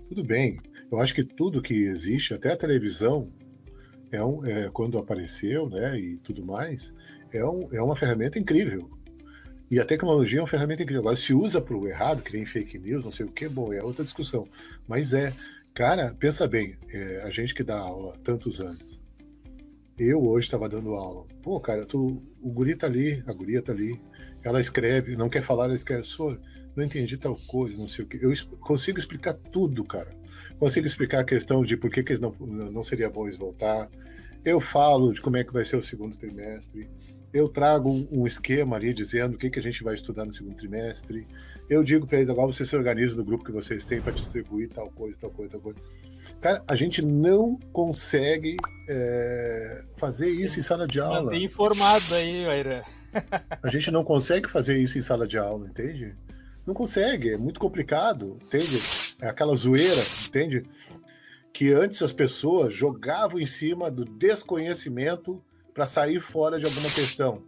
[0.09, 0.59] tudo bem.
[0.91, 3.31] Eu acho que tudo que existe, até a televisão,
[4.13, 6.93] é um, é, quando apareceu, né, e tudo mais,
[7.31, 8.89] é, um, é uma ferramenta incrível.
[9.71, 11.01] E a tecnologia é uma ferramenta incrível.
[11.01, 13.73] Agora, se usa para o errado, que nem fake news, não sei o que, bom,
[13.73, 14.47] é outra discussão.
[14.87, 15.33] Mas é,
[15.73, 18.99] cara, pensa bem, é, a gente que dá aula tantos anos,
[19.97, 21.25] eu hoje estava dando aula.
[21.41, 23.99] Pô, cara, tu, o guri tá ali, a guria tá ali,
[24.43, 26.07] ela escreve, não quer falar, ela escreve,
[26.75, 28.17] não entendi tal coisa, não sei o que.
[28.17, 30.11] Eu consigo explicar tudo, cara.
[30.59, 33.89] Consigo explicar a questão de por que, que não, não seria bom eles voltar.
[34.45, 36.89] Eu falo de como é que vai ser o segundo trimestre
[37.33, 40.55] eu trago um esquema ali dizendo o que, que a gente vai estudar no segundo
[40.55, 41.27] trimestre.
[41.67, 44.69] Eu digo para eles agora você se organiza no grupo que vocês têm para distribuir
[44.69, 45.79] tal coisa, tal coisa, tal coisa.
[46.39, 48.55] Cara, a gente não consegue
[48.87, 51.31] é, fazer isso em sala de aula.
[51.31, 52.83] Tem informado aí, Aira.
[53.63, 56.15] a gente não consegue fazer isso em sala de aula, entende?
[56.67, 58.79] Não consegue, é muito complicado, entende?
[59.21, 60.63] É aquela zoeira, entende?
[61.51, 67.43] Que antes as pessoas jogavam em cima do desconhecimento para sair fora de alguma questão.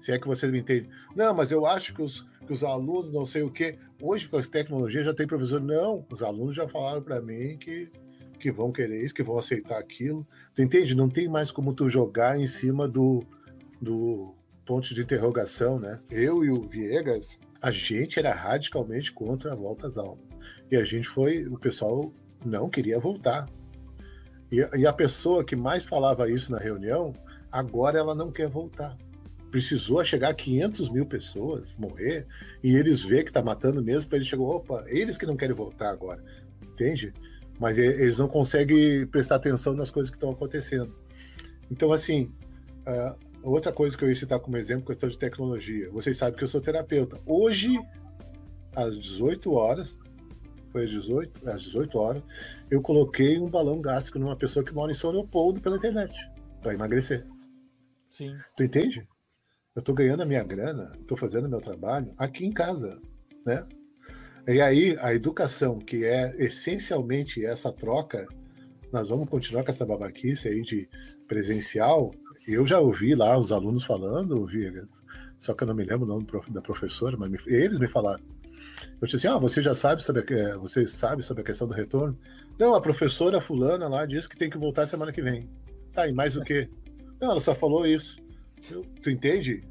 [0.00, 0.90] Se é que vocês me entendem.
[1.16, 3.78] Não, mas eu acho que os, que os alunos, não sei o quê.
[4.00, 5.60] Hoje, com as tecnologias, já tem professor.
[5.60, 7.90] Não, os alunos já falaram para mim que,
[8.38, 10.26] que vão querer isso, que vão aceitar aquilo.
[10.54, 10.94] Tu entende?
[10.94, 13.24] Não tem mais como tu jogar em cima do,
[13.80, 14.34] do
[14.66, 16.00] ponto de interrogação, né?
[16.10, 20.33] Eu e o Viegas, a gente era radicalmente contra a volta às aulas.
[20.70, 22.12] E a gente foi, o pessoal
[22.44, 23.48] não queria voltar.
[24.50, 27.14] E, e a pessoa que mais falava isso na reunião
[27.54, 28.98] Agora ela não quer voltar.
[29.48, 32.26] Precisou chegar a 500 mil pessoas morrer
[32.64, 35.90] e eles vê que está matando mesmo para chegar, opa, eles que não querem voltar
[35.90, 36.20] agora,
[36.60, 37.14] entende?
[37.60, 40.98] Mas eles não conseguem prestar atenção nas coisas que estão acontecendo.
[41.70, 42.32] Então, assim,
[42.88, 45.88] uh, outra coisa que eu ia citar como exemplo, questão de tecnologia.
[45.92, 47.20] Vocês sabem que eu sou terapeuta.
[47.24, 47.78] Hoje,
[48.74, 49.96] às 18 horas,
[50.74, 52.22] foi às 18, às 18 horas,
[52.68, 56.12] eu coloquei um balão gástrico numa pessoa que mora em São Leopoldo pela internet,
[56.60, 57.24] para emagrecer.
[58.10, 58.36] Sim.
[58.56, 59.06] Tu entende?
[59.72, 63.00] Eu estou ganhando a minha grana, estou fazendo meu trabalho aqui em casa,
[63.46, 63.64] né?
[64.48, 68.26] E aí a educação, que é essencialmente essa troca,
[68.92, 70.88] nós vamos continuar com essa babaquice aí de
[71.28, 72.12] presencial.
[72.48, 75.04] Eu já ouvi lá os alunos falando, Vigas,
[75.38, 78.33] só que eu não me lembro o nome da professora, mas me, eles me falaram.
[79.00, 81.74] Eu disse assim: ah, você já sabe sobre a, você sabe sobre a questão do
[81.74, 82.18] retorno?
[82.58, 85.48] Não, a professora fulana lá disse que tem que voltar semana que vem.
[85.92, 86.68] Tá, e mais o quê?
[87.20, 88.18] Não, ela só falou isso.
[89.02, 89.62] Tu entende?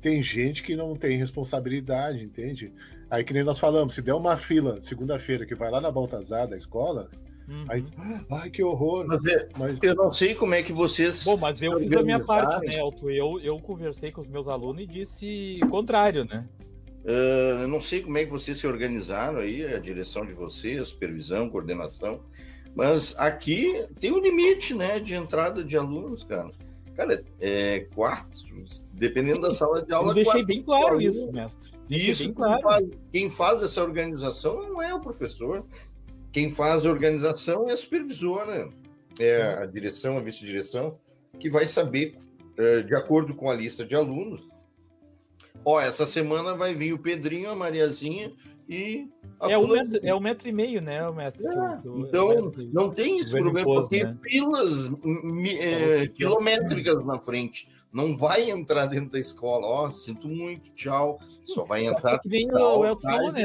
[0.00, 2.72] Tem gente que não tem responsabilidade, entende?
[3.08, 6.48] Aí que nem nós falamos, se der uma fila segunda-feira que vai lá na Baltazar
[6.48, 7.10] da escola,
[7.48, 7.64] uhum.
[7.68, 7.84] aí,
[8.30, 9.06] ai que horror.
[9.06, 11.22] Mas, é, mas, eu não sei como é que vocês.
[11.24, 13.10] Bom, mas eu fiz a minha parte, né, Elton?
[13.10, 16.48] Eu, eu conversei com os meus alunos e disse o contrário, né?
[17.04, 20.88] Uh, eu não sei como é que vocês se organizaram aí, a direção de vocês,
[20.88, 22.22] supervisão, coordenação,
[22.74, 26.50] mas aqui tem um limite, né, de entrada de alunos, cara.
[26.94, 28.44] Cara, é quartos,
[28.92, 30.10] dependendo Sim, da sala de aula.
[30.10, 31.72] Eu deixei bem claro isso, mestre.
[31.88, 32.54] Deixei isso, claro.
[32.54, 35.64] Quem faz, quem faz, essa organização não é o professor.
[36.30, 38.68] Quem faz a organização é a supervisora,
[39.18, 40.98] é a direção, a vice-direção,
[41.38, 42.16] que vai saber,
[42.58, 44.46] é, de acordo com a lista de alunos.
[45.64, 48.32] Ó, essa semana vai vir o Pedrinho, a Mariazinha
[48.68, 49.08] e.
[49.40, 51.48] É um, metro, é um metro e meio, né, o mestre?
[51.48, 54.16] É, que, que, então, não tem esse problema, impôs, porque né?
[54.22, 54.92] filas
[55.58, 57.68] é, quilométricas na frente.
[57.92, 61.18] Não vai entrar dentro da escola, ó, sinto muito, tchau.
[61.44, 62.18] Só vai entrar.
[62.20, 63.42] Que nem o Elton falou, né?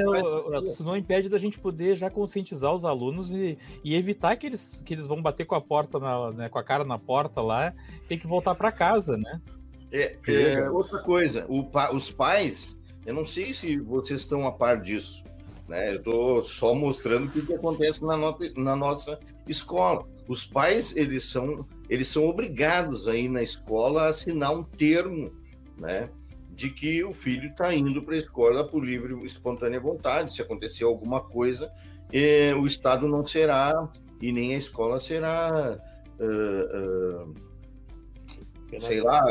[0.64, 4.82] Isso não impede da gente poder já conscientizar os alunos e, e, evitar que eles,
[4.86, 7.74] que eles vão bater com a porta, na, né, com a cara na porta lá,
[8.08, 9.42] tem que voltar para casa, né?
[9.91, 14.82] É, é, outra coisa, o, os pais, eu não sei se vocês estão a par
[14.82, 15.23] disso,
[15.67, 15.91] né?
[15.91, 20.06] Eu estou só mostrando o que, que acontece na, no, na nossa escola.
[20.28, 25.32] Os pais, eles são eles são obrigados aí na escola a assinar um termo,
[25.78, 26.10] né,
[26.52, 30.34] de que o filho está indo para a escola por livre e espontânea vontade.
[30.34, 31.71] Se acontecer alguma coisa,
[32.12, 35.80] eh, o Estado não será e nem a escola será,
[36.19, 39.23] uh, uh, sei lá,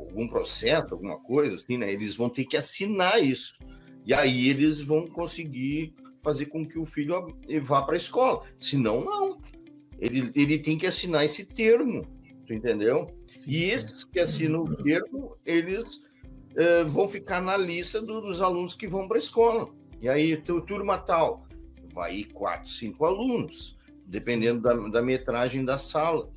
[0.00, 1.92] algum processo, alguma coisa assim, né?
[1.92, 3.54] Eles vão ter que assinar isso.
[4.04, 8.42] E aí eles vão conseguir fazer com que o filho vá para a escola.
[8.58, 9.40] Senão, não.
[9.98, 12.02] Ele, ele tem que assinar esse termo,
[12.48, 13.06] entendeu?
[13.34, 18.40] Sim, e esses que assinam o termo, eles uh, vão ficar na lista do, dos
[18.40, 19.68] alunos que vão para a escola.
[20.00, 21.46] E aí, teu turma tal,
[21.92, 26.30] vai quatro, cinco alunos, dependendo da, da metragem da sala.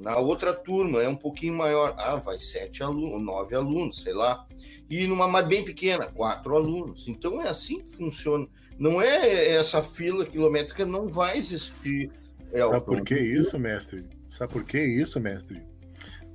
[0.00, 4.46] Na outra turma é um pouquinho maior, ah, vai sete alunos, nove alunos, sei lá.
[4.88, 7.06] E numa bem pequena, quatro alunos.
[7.06, 8.46] Então é assim que funciona.
[8.78, 12.10] Não é essa fila quilométrica, não vai existir
[12.52, 14.04] é, Sabe por que isso, mestre?
[14.28, 15.62] Sabe por que isso, mestre?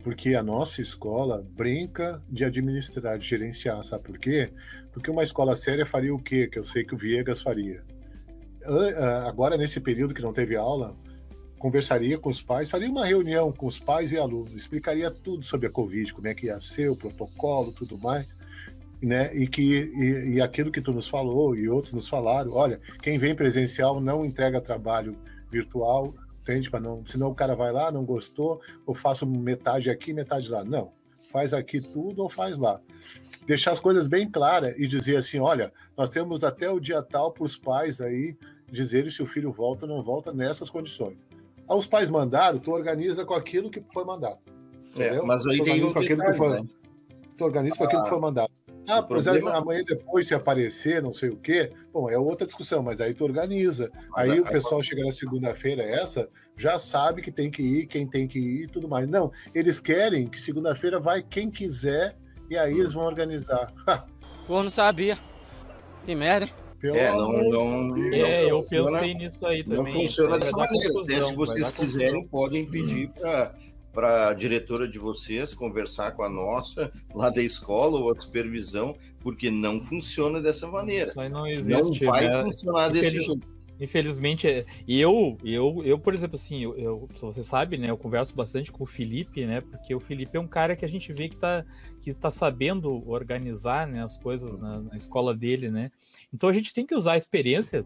[0.04, 3.84] Porque a nossa escola brinca de administrar, de gerenciar.
[3.84, 4.52] Sabe por quê?
[4.94, 6.48] Porque uma escola séria faria o quê?
[6.48, 7.84] Que eu sei que o Viegas faria.
[9.28, 10.96] Agora, nesse período que não teve aula,
[11.58, 15.68] conversaria com os pais, faria uma reunião com os pais e alunos, explicaria tudo sobre
[15.68, 18.28] a Covid, como é que ia ser, o protocolo, tudo mais.
[19.02, 19.36] Né?
[19.36, 23.20] E que e, e aquilo que tu nos falou e outros nos falaram, olha, quem
[23.20, 25.18] vem presencial não entrega trabalho
[25.52, 26.70] virtual, entende?
[26.70, 30.64] Para não, senão o cara vai lá, não gostou, ou faço metade aqui, metade lá.
[30.64, 30.92] Não,
[31.32, 32.80] faz aqui tudo ou faz lá.
[33.46, 37.32] Deixar as coisas bem claras e dizer assim, olha, nós temos até o dia tal
[37.32, 38.36] para os pais aí
[38.72, 41.18] dizerem se o filho volta ou não volta nessas condições.
[41.68, 44.38] Ah, os pais mandaram, tu organiza com aquilo que foi mandado.
[44.98, 46.68] É, mas aí tem um com aquilo que foi, né?
[47.38, 48.52] Tu organiza ah, com aquilo que foi mandado.
[48.88, 52.84] Ah, pois é, amanhã depois, se aparecer, não sei o quê, bom, é outra discussão,
[52.84, 53.92] mas aí tu organiza.
[54.12, 58.08] Mas aí, o pessoal chega na segunda-feira, essa, já sabe que tem que ir, quem
[58.08, 59.10] tem que ir e tudo mais.
[59.10, 62.16] Não, eles querem que segunda-feira vai quem quiser
[62.50, 63.74] e aí eles vão organizar.
[64.46, 65.18] Pô, não sabia.
[66.06, 66.48] Que merda,
[66.84, 69.94] é, não, não, é, eu pensei nisso aí também.
[69.94, 70.94] Não funciona dessa maneira.
[70.94, 73.56] Confusão, se vocês quiserem, podem pedir para
[73.96, 78.94] para a diretora de vocês conversar com a nossa lá da escola ou a supervisão,
[79.22, 81.08] porque não funciona dessa maneira.
[81.08, 82.04] Isso aí não existe.
[82.04, 82.44] Não vai né?
[82.44, 83.55] funcionar desse jeito.
[83.80, 87.90] Infelizmente, é, eu, eu, eu, por exemplo, assim, eu, eu, você sabe, né?
[87.90, 89.62] Eu converso bastante com o Felipe, né?
[89.62, 91.66] Porque o Felipe é um cara que a gente vê que está
[92.02, 95.92] que tá sabendo organizar né, as coisas na, na escola dele, né?
[96.34, 97.86] Então a gente tem que usar a experiência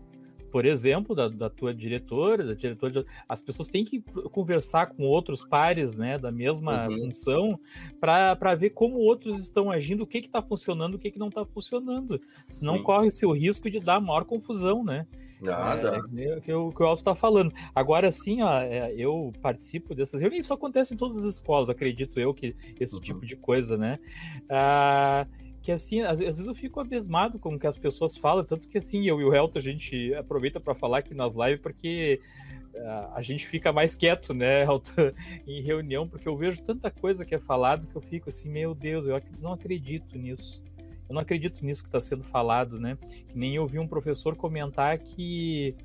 [0.51, 3.05] por exemplo, da, da tua diretora, da diretora, de...
[3.27, 6.97] as pessoas têm que conversar com outros pares, né, da mesma uhum.
[6.97, 7.59] função,
[7.99, 11.45] para ver como outros estão agindo, o que está funcionando, o que, que não está
[11.45, 12.19] funcionando.
[12.47, 12.83] Senão Sim.
[12.83, 15.05] corre-se o risco de dar maior confusão, né?
[15.41, 15.97] Nada.
[16.15, 17.53] É, é, que, o, que o Alto está falando.
[17.73, 22.19] Agora sim, ó, é, eu participo dessas reuniões, isso acontece em todas as escolas, acredito
[22.19, 23.01] eu, que esse uhum.
[23.01, 23.99] tipo de coisa, né?
[24.49, 25.25] Ah,
[25.61, 28.77] que assim, às, vezes eu fico abismado com o que as pessoas falam, tanto que
[28.77, 32.21] assim, eu e o Helton, a gente aproveita para falar aqui nas lives, porque
[32.73, 35.11] uh, a gente fica mais quieto, né, Helton,
[35.45, 38.73] em reunião, porque eu vejo tanta coisa que é falado que eu fico assim, meu
[38.73, 40.63] Deus, eu não acredito nisso.
[41.09, 42.95] Eu não acredito nisso que está sendo falado, né?
[43.27, 45.75] Que nem eu vi um professor comentar que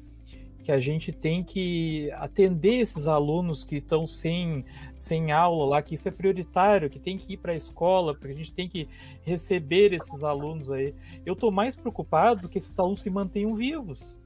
[0.65, 4.65] que a gente tem que atender esses alunos que estão sem,
[4.97, 8.33] sem aula lá, que isso é prioritário, que tem que ir para a escola, porque
[8.33, 8.89] a gente tem que
[9.23, 10.95] receber esses alunos aí.
[11.27, 14.19] Eu estou mais preocupado que esses alunos se mantenham vivos.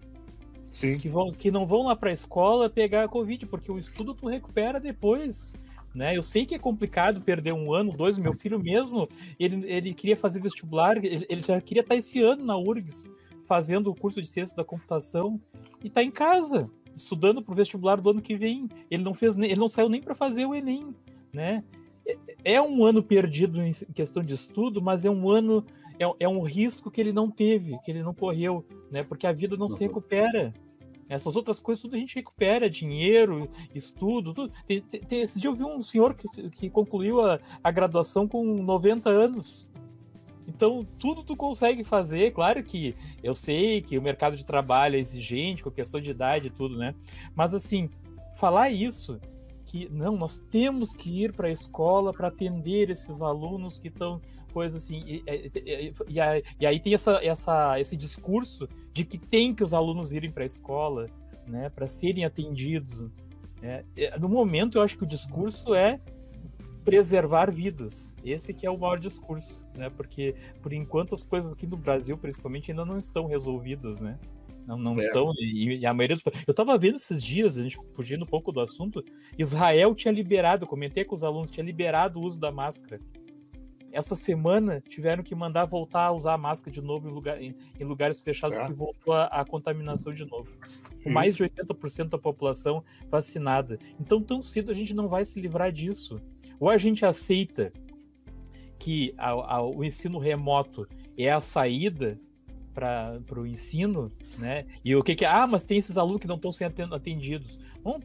[0.70, 0.96] Sim.
[0.98, 4.14] Que, vão, que não vão lá para a escola pegar a Covid, porque o estudo
[4.14, 5.56] tu recupera depois.
[5.92, 6.16] Né?
[6.16, 8.16] Eu sei que é complicado perder um ano, dois.
[8.16, 9.08] Meu filho mesmo,
[9.40, 13.08] ele, ele queria fazer vestibular, ele, ele já queria estar esse ano na URGS
[13.48, 15.40] fazendo o curso de ciências da computação
[15.82, 18.68] e está em casa, estudando para o vestibular do ano que vem.
[18.90, 20.94] Ele não fez, ele não saiu nem para fazer o Enem,
[21.32, 21.64] né?
[22.06, 22.16] É,
[22.54, 25.64] é um ano perdido em questão de estudo, mas é um ano,
[25.98, 29.02] é, é um risco que ele não teve, que ele não correu, né?
[29.02, 29.88] Porque a vida não se uhum.
[29.88, 30.52] recupera.
[31.08, 34.52] Essas outras coisas tudo a gente recupera, dinheiro, estudo, tudo.
[34.66, 38.44] Tem, tem, esse dia eu vi um senhor que, que concluiu a, a graduação com
[38.62, 39.66] 90 anos.
[40.48, 42.32] Então, tudo tu consegue fazer.
[42.32, 46.46] Claro que eu sei que o mercado de trabalho é exigente, com questão de idade
[46.46, 46.94] e tudo, né?
[47.36, 47.90] Mas, assim,
[48.34, 49.20] falar isso,
[49.66, 54.22] que não, nós temos que ir para a escola para atender esses alunos que estão
[54.50, 55.04] coisa assim.
[55.06, 59.74] E, e, e, e, aí tem essa, essa, esse discurso de que tem que os
[59.74, 61.08] alunos irem para a escola,
[61.46, 63.04] né, para serem atendidos.
[63.60, 63.84] Né?
[64.18, 66.00] No momento, eu acho que o discurso é
[66.88, 68.16] preservar vidas.
[68.24, 69.90] Esse que é o maior discurso, né?
[69.90, 74.18] Porque por enquanto as coisas aqui no Brasil, principalmente, ainda não estão resolvidas, né?
[74.66, 74.98] Não, não é.
[74.98, 75.32] estão.
[75.38, 76.24] E, e, a maioria dos...
[76.46, 79.02] Eu estava vendo esses dias, a gente fugindo um pouco do assunto,
[79.38, 83.00] Israel tinha liberado, comentei com os alunos, tinha liberado o uso da máscara
[83.98, 87.54] essa semana tiveram que mandar voltar a usar a máscara de novo em, lugar, em,
[87.78, 88.60] em lugares fechados, é.
[88.60, 90.56] porque voltou a, a, contaminação de novo.
[91.02, 93.78] Com mais de 80% da população vacinada.
[94.00, 96.20] Então, tão cedo a gente não vai se livrar disso.
[96.60, 97.72] Ou a gente aceita
[98.78, 102.20] que a, a, o ensino remoto é a saída
[102.72, 104.64] para o ensino, né?
[104.84, 107.58] E o que que ah, mas tem esses alunos que não estão sendo atendidos.
[107.82, 107.98] Bom,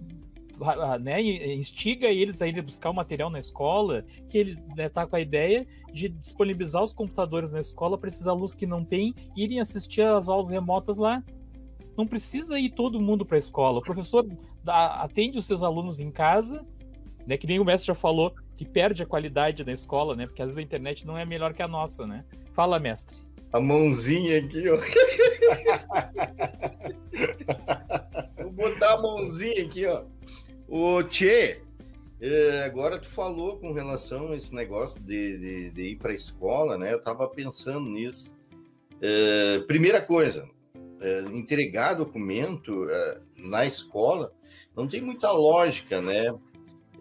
[1.00, 5.16] né, instiga eles a ir buscar o material na escola, que ele né, tá com
[5.16, 9.60] a ideia de disponibilizar os computadores na escola para esses alunos que não têm irem
[9.60, 11.24] assistir às aulas remotas lá.
[11.98, 13.80] Não precisa ir todo mundo para a escola.
[13.80, 14.28] O professor
[14.64, 16.66] dá, atende os seus alunos em casa,
[17.28, 20.28] né, que nem o mestre já falou, que perde a qualidade na escola, né?
[20.28, 22.26] Porque às vezes a internet não é melhor que a nossa, né?
[22.52, 23.18] Fala, mestre.
[23.52, 24.78] A mãozinha aqui, ó.
[28.42, 30.04] Vou botar a mãozinha aqui, ó.
[30.76, 31.62] O Tchê,
[32.20, 36.16] é, agora tu falou com relação a esse negócio de, de, de ir para a
[36.16, 36.92] escola, né?
[36.92, 38.36] Eu estava pensando nisso.
[39.00, 40.50] É, primeira coisa,
[41.00, 44.34] é, entregar documento é, na escola
[44.76, 46.34] não tem muita lógica, né?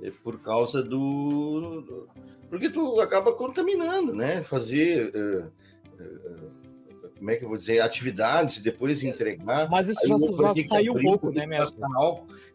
[0.02, 2.08] É, por causa do, do,
[2.50, 4.42] porque tu acaba contaminando, né?
[4.42, 5.44] Fazer é,
[7.22, 9.70] como é que eu vou dizer, atividades e depois entregar.
[9.70, 11.80] Mas isso já, já saiu um pouco, né, mestre?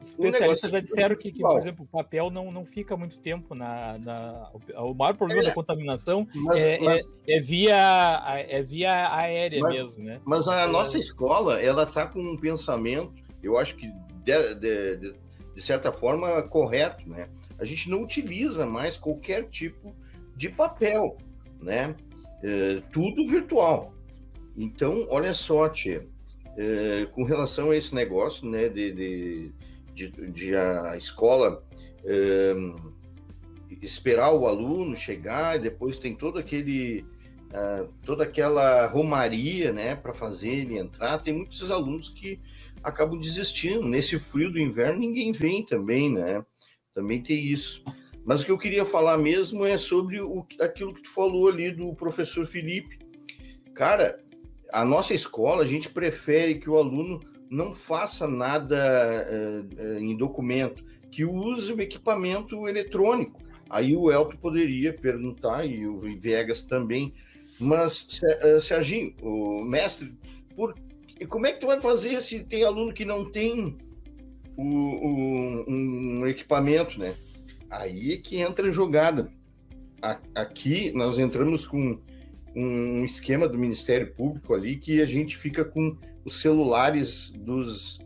[0.01, 3.97] Especialistas já disseram que, que, por exemplo, o papel não, não fica muito tempo na.
[3.97, 9.15] na o maior problema é, da contaminação mas, é, mas, é, é, via, é via
[9.15, 10.19] aérea mas, mesmo, né?
[10.25, 13.89] Mas a nossa escola, ela está com um pensamento, eu acho que
[14.21, 15.15] de, de, de,
[15.55, 17.29] de certa forma correto, né?
[17.57, 19.95] A gente não utiliza mais qualquer tipo
[20.35, 21.17] de papel,
[21.61, 21.95] né?
[22.43, 23.96] É, tudo virtual.
[24.57, 26.07] Então, olha só, tia,
[26.57, 29.51] é, com relação a esse negócio, né, de, de,
[29.93, 31.63] de, de a escola
[32.03, 32.55] é,
[33.81, 37.05] esperar o aluno chegar, e depois tem todo aquele,
[38.03, 42.39] toda aquela romaria, né, para fazer ele entrar, tem muitos alunos que
[42.83, 43.87] acabam desistindo.
[43.87, 46.43] Nesse frio do inverno, ninguém vem também, né?
[46.93, 47.83] Também tem isso.
[48.25, 51.71] Mas o que eu queria falar mesmo é sobre o, aquilo que tu falou ali
[51.71, 52.99] do professor Felipe.
[53.73, 54.19] Cara,
[54.71, 58.75] a nossa escola, a gente prefere que o aluno não faça nada
[59.29, 63.41] uh, em documento, que use o equipamento eletrônico.
[63.69, 67.13] Aí o Elton poderia perguntar, e o Viegas também,
[67.59, 68.07] mas,
[68.45, 70.13] uh, Serginho, o mestre,
[70.55, 70.75] por,
[71.27, 73.77] como é que tu vai fazer se tem aluno que não tem
[74.55, 77.15] o, o, um equipamento, né?
[77.69, 79.31] Aí é que entra a jogada.
[80.35, 81.99] Aqui nós entramos com
[82.59, 87.99] um esquema do Ministério Público ali que a gente fica com os celulares dos,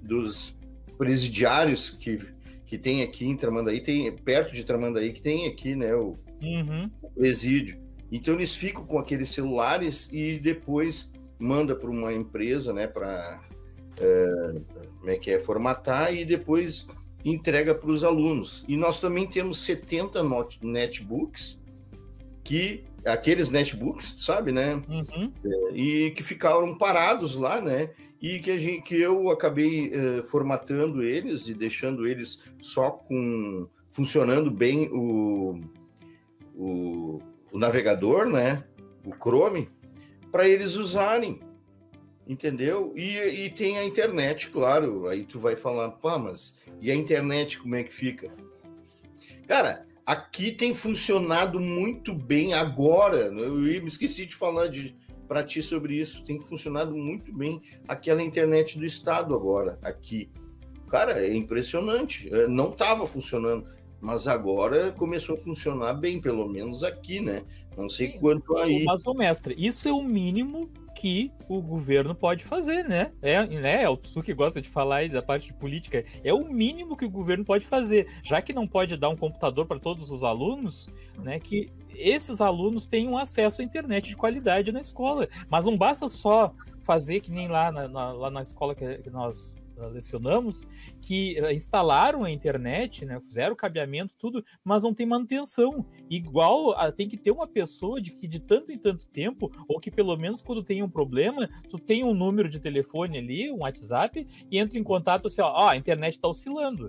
[0.00, 0.56] dos
[0.96, 2.20] presidiários que,
[2.64, 6.88] que tem aqui em Tramandaí, tem perto de Tramandaí, que tem aqui, né, o, uhum.
[7.02, 7.82] o presídio.
[8.12, 13.40] Então eles ficam com aqueles celulares e depois manda para uma empresa, né, para
[13.98, 14.60] é,
[15.00, 16.86] como é que é formatar e depois
[17.24, 18.64] entrega para os alunos.
[18.68, 20.20] E nós também temos 70
[20.62, 21.58] netbooks
[22.44, 24.82] que aqueles netbooks, sabe, né?
[24.88, 25.32] Uhum.
[25.44, 27.90] É, e que ficaram parados lá, né?
[28.20, 33.68] E que, a gente, que eu acabei uh, formatando eles e deixando eles só com
[33.90, 35.60] funcionando bem o,
[36.54, 37.20] o,
[37.52, 38.64] o navegador, né?
[39.04, 39.68] O Chrome,
[40.32, 41.40] para eles usarem,
[42.26, 42.92] entendeu?
[42.96, 45.06] E, e tem a internet, claro.
[45.06, 48.32] Aí tu vai falar, pá, mas e a internet como é que fica?
[49.46, 53.30] Cara, Aqui tem funcionado muito bem agora.
[53.30, 53.42] Né?
[53.42, 54.94] Eu me esqueci de falar de
[55.26, 56.22] para ti sobre isso.
[56.24, 60.30] Tem funcionado muito bem aquela internet do estado agora aqui.
[60.88, 62.32] Cara, é impressionante.
[62.32, 63.68] É, não estava funcionando,
[64.00, 67.42] mas agora começou a funcionar bem, pelo menos aqui, né?
[67.76, 68.84] Não sei Sim, quanto aí.
[68.84, 70.70] Mas, o mestre, isso é o mínimo
[71.04, 73.12] que o governo pode fazer, né?
[73.20, 73.82] É, né?
[73.82, 76.02] É tu que gosta de falar aí da parte de política.
[76.24, 78.08] É o mínimo que o governo pode fazer.
[78.22, 80.88] Já que não pode dar um computador para todos os alunos,
[81.22, 81.38] né?
[81.38, 85.28] Que esses alunos tenham acesso à internet de qualidade na escola.
[85.50, 89.58] Mas não basta só fazer que nem lá na, na lá na escola que nós
[89.76, 90.66] lecionamos,
[91.00, 95.84] que eh, instalaram a internet, né, fizeram o cabeamento, tudo, mas não tem manutenção.
[96.08, 99.80] Igual a, tem que ter uma pessoa de que de tanto em tanto tempo, ou
[99.80, 103.60] que pelo menos quando tem um problema, tu tem um número de telefone ali, um
[103.60, 106.88] WhatsApp, e entra em contato assim, ó, ó a internet está oscilando.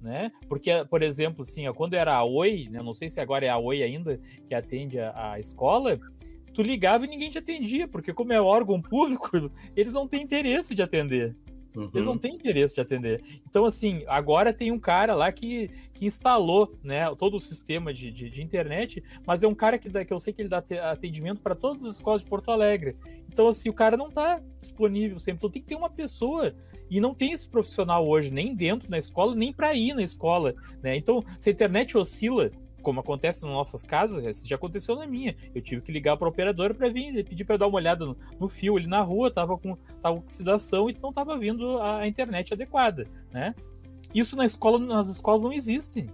[0.00, 0.30] Né?
[0.50, 3.48] Porque, por exemplo, assim, ó, quando era a Oi, né, não sei se agora é
[3.48, 5.98] a Oi ainda que atende a, a escola,
[6.52, 9.30] tu ligava e ninguém te atendia, porque como é órgão público,
[9.74, 11.34] eles não têm interesse de atender.
[11.74, 11.90] Uhum.
[11.92, 13.22] Eles não têm interesse de atender.
[13.48, 18.10] Então, assim, agora tem um cara lá que, que instalou né, todo o sistema de,
[18.10, 20.62] de, de internet, mas é um cara que, dá, que eu sei que ele dá
[20.90, 22.96] atendimento para todas as escolas de Porto Alegre.
[23.28, 25.38] Então, assim, o cara não está disponível sempre.
[25.38, 26.54] Então, tem que ter uma pessoa.
[26.90, 30.54] E não tem esse profissional hoje, nem dentro da escola, nem para ir na escola.
[30.82, 30.96] Né?
[30.96, 32.50] Então, se a internet oscila,
[32.84, 35.34] como acontece nas nossas casas, já aconteceu na minha.
[35.52, 38.48] Eu tive que ligar para operadora para vir, pedir para dar uma olhada no, no,
[38.48, 42.52] fio ali na rua, tava com tava oxidação e não tava vindo a, a, internet
[42.52, 43.54] adequada, né?
[44.14, 46.08] Isso na escola, nas escolas não existe.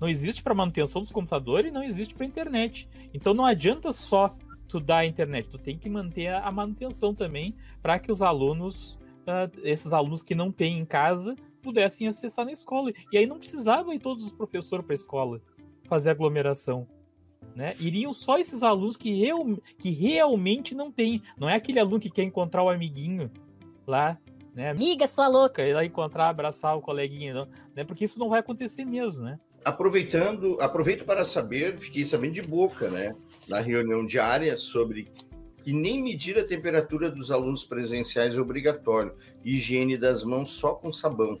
[0.00, 2.88] Não existe para manutenção dos computadores e não existe para internet.
[3.14, 4.34] Então não adianta só
[4.66, 8.20] tu dar a internet, tu tem que manter a, a manutenção também para que os
[8.20, 12.92] alunos, uh, esses alunos que não têm em casa, pudessem acessar na escola.
[13.12, 15.40] E aí não precisava ir todos os professores para a escola
[15.86, 16.86] fazer aglomeração.
[17.54, 17.74] Né?
[17.80, 19.44] Iriam só esses alunos que, real,
[19.78, 21.22] que realmente não tem.
[21.38, 23.30] Não é aquele aluno que quer encontrar o amiguinho
[23.86, 24.18] lá,
[24.54, 24.70] né?
[24.70, 25.66] Amiga, sua louca.
[25.66, 27.84] Ir lá encontrar, abraçar o coleguinha, não, né?
[27.84, 29.38] Porque isso não vai acontecer mesmo, né?
[29.64, 33.14] Aproveitando, aproveito para saber, fiquei sabendo de boca, né?
[33.48, 35.08] Na reunião diária sobre
[35.62, 39.14] que nem medir a temperatura dos alunos presenciais é obrigatório.
[39.44, 41.40] Higiene das mãos só com sabão.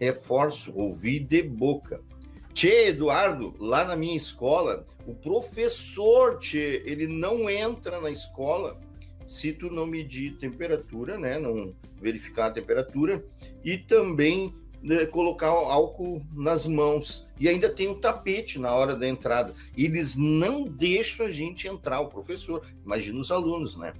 [0.00, 2.00] Reforço, ouvi de boca.
[2.56, 8.80] Tchê, Eduardo, lá na minha escola, o professor, Tchê, ele não entra na escola
[9.26, 11.38] se tu não medir temperatura, né?
[11.38, 13.22] Não verificar a temperatura
[13.62, 17.28] e também né, colocar álcool nas mãos.
[17.38, 19.52] E ainda tem um tapete na hora da entrada.
[19.76, 22.64] Eles não deixam a gente entrar, o professor.
[22.82, 23.92] Imagina os alunos, né?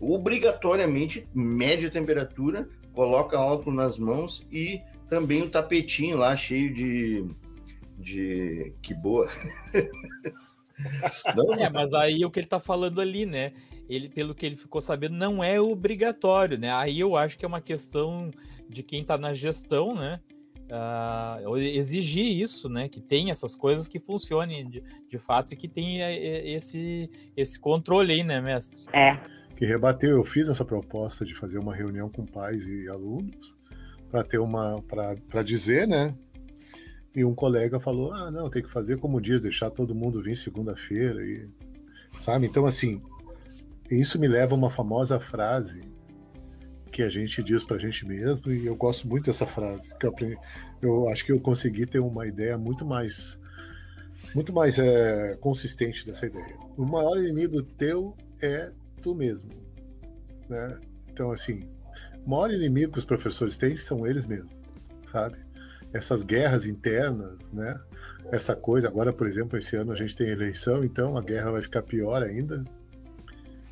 [0.00, 7.24] Obrigatoriamente mede a temperatura, coloca álcool nas mãos e também um tapetinho lá cheio de
[8.02, 9.28] de que boa.
[11.36, 13.52] não, é, mas aí o que ele tá falando ali, né?
[13.88, 16.72] Ele, pelo que ele ficou sabendo, não é obrigatório, né?
[16.72, 18.30] Aí eu acho que é uma questão
[18.68, 20.20] de quem tá na gestão, né?
[20.70, 22.88] Uh, exigir isso, né?
[22.88, 26.00] Que tem essas coisas que funcionem de, de fato e que tem
[26.54, 28.80] esse, esse controle aí, né, mestre?
[28.92, 29.18] É.
[29.56, 33.56] Que rebateu, eu fiz essa proposta de fazer uma reunião com pais e alunos
[34.10, 36.14] para ter uma para dizer, né,
[37.14, 40.36] e um colega falou: ah, não, tem que fazer como diz, deixar todo mundo vir
[40.36, 41.24] segunda-feira.
[41.24, 41.48] e
[42.16, 42.46] Sabe?
[42.46, 43.00] Então, assim,
[43.90, 45.82] isso me leva a uma famosa frase
[46.90, 49.94] que a gente diz pra gente mesmo, e eu gosto muito dessa frase.
[49.98, 50.36] Que eu, aprendi,
[50.82, 53.40] eu acho que eu consegui ter uma ideia muito mais
[54.34, 56.56] muito mais é, consistente dessa ideia.
[56.76, 58.70] O maior inimigo teu é
[59.02, 59.50] tu mesmo.
[60.48, 60.78] Né?
[61.10, 61.68] Então, assim,
[62.24, 64.52] o maior inimigo que os professores têm são eles mesmos,
[65.10, 65.38] sabe?
[65.92, 67.78] Essas guerras internas, né?
[68.30, 71.62] Essa coisa, agora, por exemplo, esse ano a gente tem eleição, então a guerra vai
[71.62, 72.64] ficar pior ainda.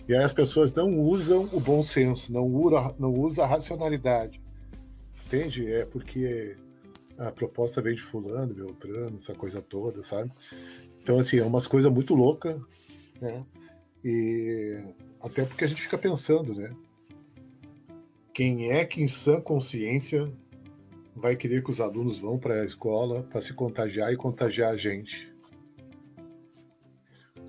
[0.09, 4.41] E aí as pessoas não usam o bom senso, não usa, não usa a racionalidade.
[5.27, 5.73] Entende?
[5.73, 6.57] É porque
[7.17, 10.33] a proposta vem de fulano, Beltrano, essa coisa toda, sabe?
[11.03, 12.61] Então, assim, é umas coisas muito loucas,
[13.21, 13.45] né?
[14.05, 16.75] E até porque a gente fica pensando, né?
[18.33, 20.31] Quem é que em sã consciência
[21.21, 24.77] vai querer que os alunos vão para a escola para se contagiar e contagiar a
[24.77, 25.33] gente.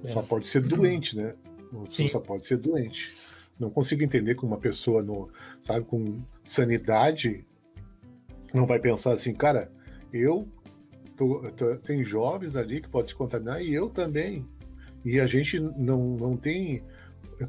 [0.03, 0.09] É.
[0.09, 1.33] Só pode ser doente, né?
[1.71, 3.15] Você só pode ser doente.
[3.57, 5.29] Não consigo entender que uma pessoa, no,
[5.61, 7.45] sabe, com sanidade,
[8.53, 9.71] não vai pensar assim, cara,
[10.11, 10.47] eu
[11.15, 14.45] tô, tô, tem jovens ali que podem se contaminar e eu também.
[15.05, 16.83] E a gente não, não tem.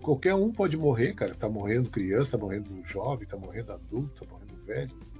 [0.00, 1.34] Qualquer um pode morrer, cara.
[1.34, 5.11] Tá morrendo criança, tá morrendo jovem, tá morrendo adulto, tá morrendo velho.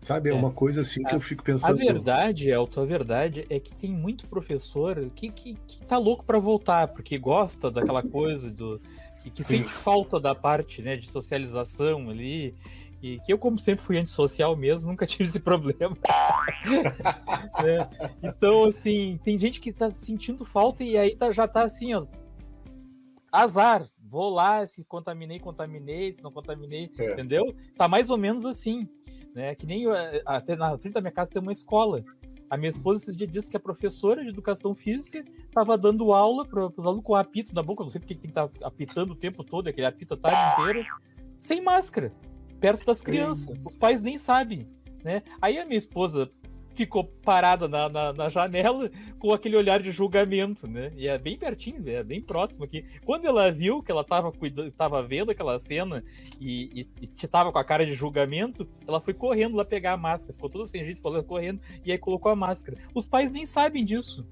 [0.00, 1.72] Sabe, é, é, uma coisa assim que a, eu fico pensando.
[1.74, 6.24] A verdade, Elton, a verdade é que tem muito professor que, que, que tá louco
[6.24, 8.80] para voltar, porque gosta daquela coisa do.
[9.22, 12.54] que, que sente falta da parte né, de socialização ali.
[13.00, 15.96] E que eu, como sempre fui antissocial mesmo, nunca tive esse problema.
[17.64, 17.88] é,
[18.22, 22.06] então, assim, tem gente que tá sentindo falta e aí tá, já tá assim, ó.
[23.30, 27.12] Azar, vou lá, se contaminei, contaminei, se não contaminei, É.
[27.12, 27.54] entendeu?
[27.76, 28.88] Tá mais ou menos assim,
[29.38, 29.54] né?
[29.54, 32.04] Que nem eh, até na frente da minha casa tem uma escola.
[32.50, 36.44] A minha esposa esses dias disse que a professora de educação física estava dando aula
[36.44, 39.14] para os alunos com apito na boca, não sei porque tem que estar apitando o
[39.14, 40.86] tempo todo, aquele apito a tarde inteira,
[41.38, 42.12] sem máscara,
[42.58, 43.56] perto das crianças.
[43.64, 44.66] Os pais nem sabem,
[45.04, 45.22] né?
[45.40, 46.30] Aí a minha esposa
[46.78, 50.92] ficou parada na, na, na janela com aquele olhar de julgamento, né?
[50.96, 52.84] E é bem pertinho, é bem próximo aqui.
[53.04, 56.04] Quando ela viu que ela estava cuidando, tava vendo aquela cena
[56.40, 59.96] e, e, e tava com a cara de julgamento, ela foi correndo lá pegar a
[59.96, 62.78] máscara, ficou toda sem jeito, falando correndo, e aí colocou a máscara.
[62.94, 64.24] Os pais nem sabem disso,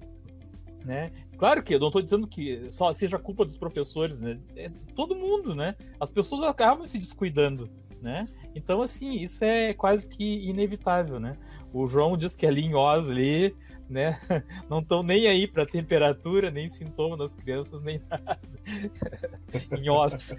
[0.85, 1.11] né?
[1.37, 4.39] Claro que eu não estou dizendo que só seja culpa dos professores, né?
[4.55, 5.75] É todo mundo, né?
[5.99, 7.69] As pessoas acabam se descuidando,
[8.01, 8.27] né?
[8.55, 11.37] Então, assim, isso é quase que inevitável, né?
[11.77, 13.55] O João diz que ali em Oz, ali,
[13.87, 14.19] né?
[14.67, 18.41] Não estão nem aí para temperatura, nem sintoma das crianças, nem nada.
[19.79, 20.35] em Oz.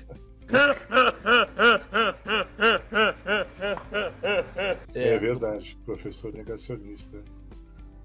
[4.95, 7.23] É, verdade, professor negacionista.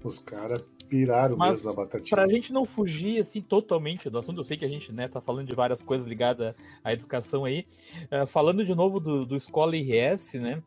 [0.03, 2.15] Os caras piraram Mas, mesmo na batatinha.
[2.15, 5.19] Pra gente não fugir assim totalmente do assunto, eu sei que a gente né, tá
[5.19, 6.53] falando de várias coisas ligadas
[6.83, 7.65] à educação aí.
[8.11, 10.61] Uh, falando de novo do, do Escola IRS, né?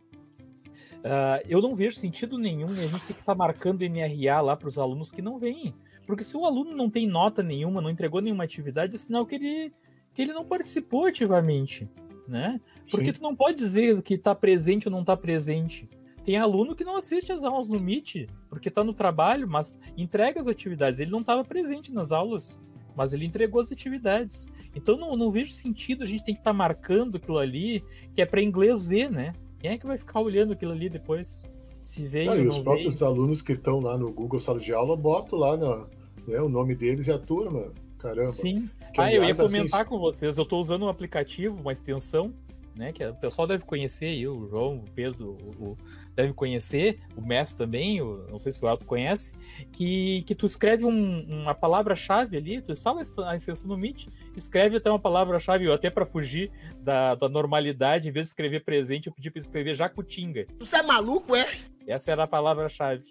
[1.06, 4.56] Uh, eu não vejo sentido nenhum a gente tem que estar tá marcando NRA lá
[4.56, 5.72] para os alunos que não vêm.
[6.04, 9.36] Porque se o aluno não tem nota nenhuma, não entregou nenhuma atividade, é sinal que
[9.36, 9.72] ele,
[10.12, 11.88] que ele não participou ativamente,
[12.26, 12.60] né?
[12.90, 13.12] Porque Sim.
[13.12, 15.88] tu não pode dizer que está presente ou não está presente.
[16.24, 20.40] Tem aluno que não assiste às aulas no Meet, porque está no trabalho, mas entrega
[20.40, 20.98] as atividades.
[20.98, 22.60] Ele não estava presente nas aulas,
[22.96, 24.48] mas ele entregou as atividades.
[24.74, 28.20] Então não, não vejo sentido a gente tem que estar tá marcando aquilo ali, que
[28.20, 29.32] é para inglês ver, né?
[29.58, 31.50] Quem é que vai ficar olhando aquilo ali depois?
[31.82, 33.10] Se veio ah, e os próprios veio?
[33.10, 35.86] alunos que estão lá no Google Sala de Aula botam lá na,
[36.26, 37.72] né, o nome deles e a turma.
[37.98, 38.32] Caramba.
[38.32, 38.68] Sim.
[38.92, 40.36] Que, ah, eu ia aliás, assim, comentar com vocês.
[40.36, 42.32] Eu estou usando um aplicativo, uma extensão,
[42.76, 42.92] né?
[42.92, 45.78] Que o pessoal deve conhecer aí, o João, o Pedro, o, o
[46.14, 49.34] deve conhecer, o Mestre também, o, não sei se o Alto conhece,
[49.72, 54.06] que, que tu escreve um, uma palavra-chave ali, tu instala a extensão no Meet,
[54.36, 56.50] escreve até uma palavra-chave, até para fugir
[56.80, 60.46] da, da normalidade, em vez de escrever presente, eu pedi para escrever Jacutinga.
[60.58, 61.46] Você é maluco, é?
[61.86, 63.04] Essa era a palavra-chave.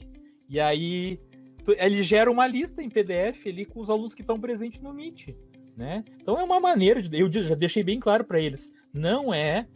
[0.50, 1.20] E aí
[1.64, 4.94] tu, ele gera uma lista em PDF ali com os alunos que estão presentes no
[4.94, 5.36] Meet.
[5.76, 6.04] Né?
[6.22, 7.20] Então é uma maneira de.
[7.20, 8.72] Eu já deixei bem claro para eles.
[8.94, 9.68] Não é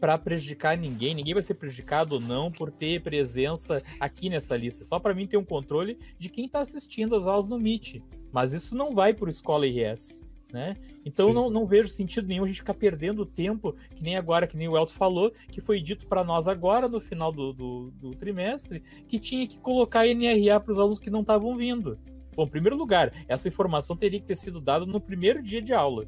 [0.00, 4.84] para prejudicar ninguém, ninguém vai ser prejudicado ou não por ter presença aqui nessa lista.
[4.84, 8.02] Só para mim ter um controle de quem está assistindo as aulas no Meet.
[8.32, 10.22] Mas isso não vai para o Escola IRS.
[10.52, 10.76] Né?
[11.04, 14.56] Então não, não, vejo sentido nenhum a gente ficar perdendo tempo, que nem agora, que
[14.56, 18.10] nem o Elton falou, que foi dito para nós agora, no final do, do, do,
[18.12, 21.98] trimestre, que tinha que colocar NRA para os alunos que não estavam vindo.
[22.34, 25.72] Bom, em primeiro lugar, essa informação teria que ter sido dada no primeiro dia de
[25.72, 26.06] aula.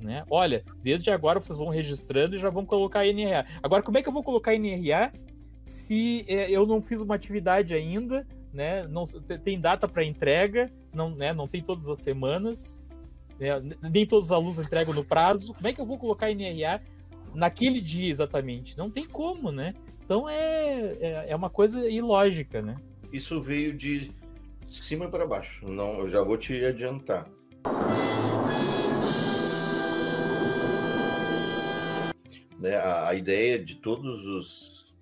[0.00, 0.24] Né?
[0.30, 3.44] Olha, desde agora vocês vão registrando e já vão colocar NRA.
[3.62, 5.12] Agora, como é que eu vou colocar NRA
[5.64, 8.86] se é, eu não fiz uma atividade ainda, né?
[8.86, 9.02] Não
[9.44, 11.32] tem data para entrega, não, né?
[11.32, 12.82] Não tem todas as semanas,
[13.38, 13.50] né?
[13.90, 15.52] nem todos os alunos entregam no prazo.
[15.52, 16.80] Como é que eu vou colocar NRA
[17.34, 18.78] naquele dia exatamente?
[18.78, 19.74] Não tem como, né?
[20.04, 22.76] Então é, é, é uma coisa ilógica, né?
[23.12, 24.10] Isso veio de
[24.68, 25.66] cima para baixo.
[25.66, 27.28] Não, eu já vou te adiantar.
[32.58, 34.94] Né, a, a, ideia de todos os,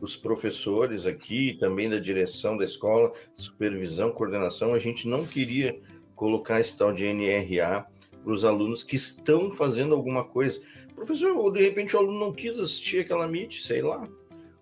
[0.00, 5.80] os professores aqui, também da direção da escola, supervisão, coordenação, a gente não queria
[6.16, 7.86] colocar esse tal de NRA
[8.22, 10.60] para os alunos que estão fazendo alguma coisa.
[10.94, 14.08] Professor, ou de repente o aluno não quis assistir aquela MIT, sei lá,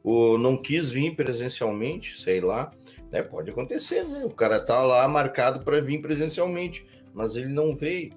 [0.02, 2.72] ou não quis vir presencialmente, sei lá,
[3.12, 3.22] né?
[3.22, 4.24] Pode acontecer, né?
[4.24, 8.10] O cara tá lá marcado para vir presencialmente, mas ele não veio.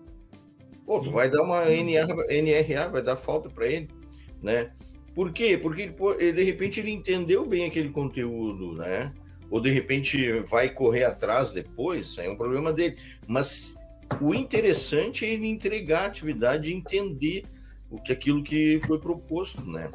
[0.85, 3.89] Pô, tu vai dar uma NRA, NRA vai dar falta para ele,
[4.41, 4.71] né?
[5.13, 5.57] Por quê?
[5.57, 9.11] Porque ele, de repente ele entendeu bem aquele conteúdo, né?
[9.49, 12.97] Ou de repente vai correr atrás depois, aí é um problema dele.
[13.27, 13.75] Mas
[14.21, 17.45] o interessante é ele entregar a atividade e entender
[17.89, 19.91] o que aquilo que foi proposto, né?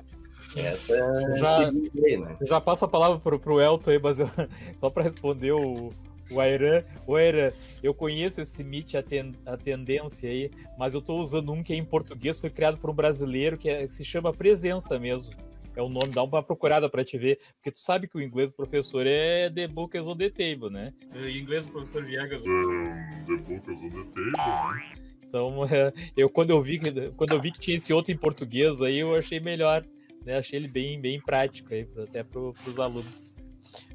[0.57, 2.37] Essa é já, a ideia, né?
[2.43, 4.29] já passo a palavra pro, pro Elton aí, mas eu,
[4.77, 5.93] só para responder o,
[6.31, 6.83] o Airan.
[7.07, 7.51] O Airan,
[7.83, 11.73] eu conheço esse Meet, a, ten, a tendência aí, mas eu estou usando um que
[11.73, 15.35] é em português, foi criado por um brasileiro, que, é, que se chama Presença mesmo.
[15.77, 18.51] É o nome, dá uma procurada para te ver, porque tu sabe que o inglês
[18.51, 20.93] do professor é The Book is on the Table, né?
[21.15, 22.43] Em inglês do professor Viegas.
[22.45, 24.93] É, the Book is on the Table, né?
[25.27, 25.61] Então,
[26.17, 26.81] eu quando eu vi
[27.17, 29.85] quando eu vi que tinha esse outro em português aí, eu achei melhor.
[30.25, 30.37] Né?
[30.39, 33.35] Achei ele bem, bem prático aí, até para os alunos.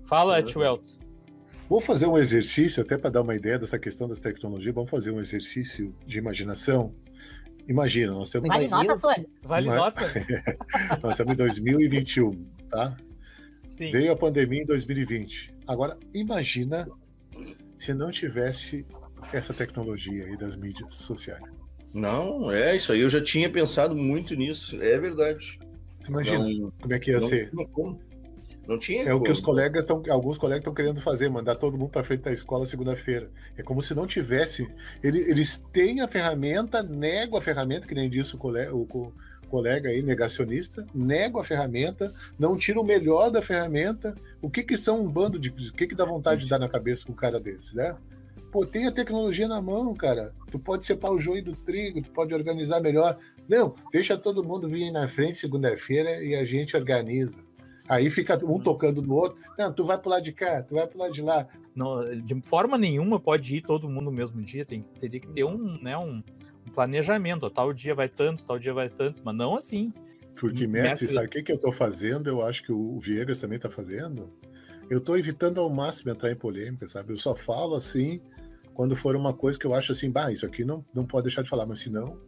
[0.06, 1.06] Fala, tio Elton.
[1.68, 5.12] Vou fazer um exercício, até para dar uma ideia dessa questão das tecnologias, vamos fazer
[5.12, 6.94] um exercício de imaginação.
[7.68, 9.26] Imagina, nós temos, Vale nota?
[9.42, 10.02] Vale Mas- nota?
[11.02, 12.96] nós estamos em 2021, tá?
[13.70, 13.92] Sim.
[13.92, 15.54] Veio a pandemia em 2020.
[15.68, 16.88] Agora, imagina
[17.78, 18.86] se não tivesse
[19.34, 21.44] essa tecnologia aí das mídias sociais.
[21.94, 23.02] Não, é isso aí.
[23.02, 24.82] Eu já tinha pensado muito nisso.
[24.82, 25.60] É verdade.
[26.08, 27.51] Imagina Não, como é que ia não ser.
[27.72, 27.99] como.
[28.68, 29.32] Não tinha É o que como.
[29.32, 32.66] os colegas estão, alguns colegas estão querendo fazer, mandar todo mundo para frente da escola
[32.66, 33.30] segunda-feira.
[33.56, 34.68] É como se não tivesse.
[35.03, 39.14] ele- Eles têm a ferramenta, negam a ferramenta, que nem disse o colega, o co-
[39.49, 44.16] colega aí, negacionista, negam a ferramenta, não tiram o melhor da ferramenta.
[44.41, 45.49] O que que são um bando de.
[45.49, 47.95] O que que dá vontade de dar na cabeça com um cara desse, né?
[48.51, 50.34] Pô, tem a tecnologia na mão, cara.
[50.49, 53.18] Tu pode separar o joio do trigo, tu pode organizar melhor.
[53.48, 57.39] Não, deixa todo mundo vir na frente segunda-feira e a gente organiza.
[57.88, 59.38] Aí fica um tocando no outro.
[59.58, 61.48] Não, tu vai pro lado de cá, tu vai pro lado de lá.
[61.76, 64.66] Não, de forma nenhuma pode ir todo mundo no mesmo dia.
[64.66, 66.24] Tem, teria que ter um, né, um,
[66.68, 67.46] um planejamento.
[67.46, 69.93] ó, Tal dia vai tantos, tal dia vai tantos, mas não assim.
[70.36, 72.28] Porque, Mestre- mestre, sabe o que, que eu tô fazendo?
[72.28, 74.34] Eu acho que o Viegas também tá fazendo.
[74.89, 77.14] Eu tô evitando ao máximo entrar em polêmica, sabe?
[77.14, 78.20] Eu só falo assim
[78.74, 81.41] quando for uma coisa que eu acho assim, bah, isso aqui não, não pode deixar
[81.43, 82.20] de falar, mas se não,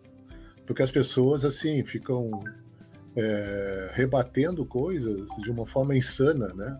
[0.67, 2.43] porque as pessoas assim ficam
[3.15, 6.77] é, rebatendo coisas de uma forma insana, né?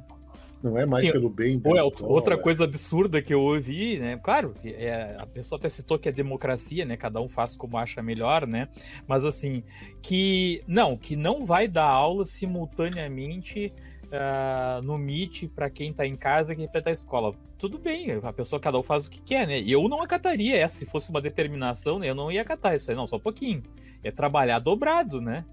[0.62, 1.62] Não é mais Sim, pelo bem.
[1.64, 4.18] Ou é outra é- coisa absurda que eu ouvi, né?
[4.18, 6.98] Claro, é, a pessoa até citou que é democracia, né?
[6.98, 8.68] Cada um faz como acha melhor, né?
[9.08, 9.64] Mas assim,
[10.02, 13.72] que não, que não vai dar aula simultaneamente
[14.12, 17.34] ah, no Meet para quem tá em casa e quem tá na escola.
[17.58, 19.60] Tudo bem, a pessoa cada um faz o que quer, né?
[19.60, 22.10] E eu não acataria essa, se fosse uma determinação, né?
[22.10, 23.64] Eu não ia acatar isso aí, não, só um pouquinho.
[24.04, 25.44] É trabalhar dobrado, né?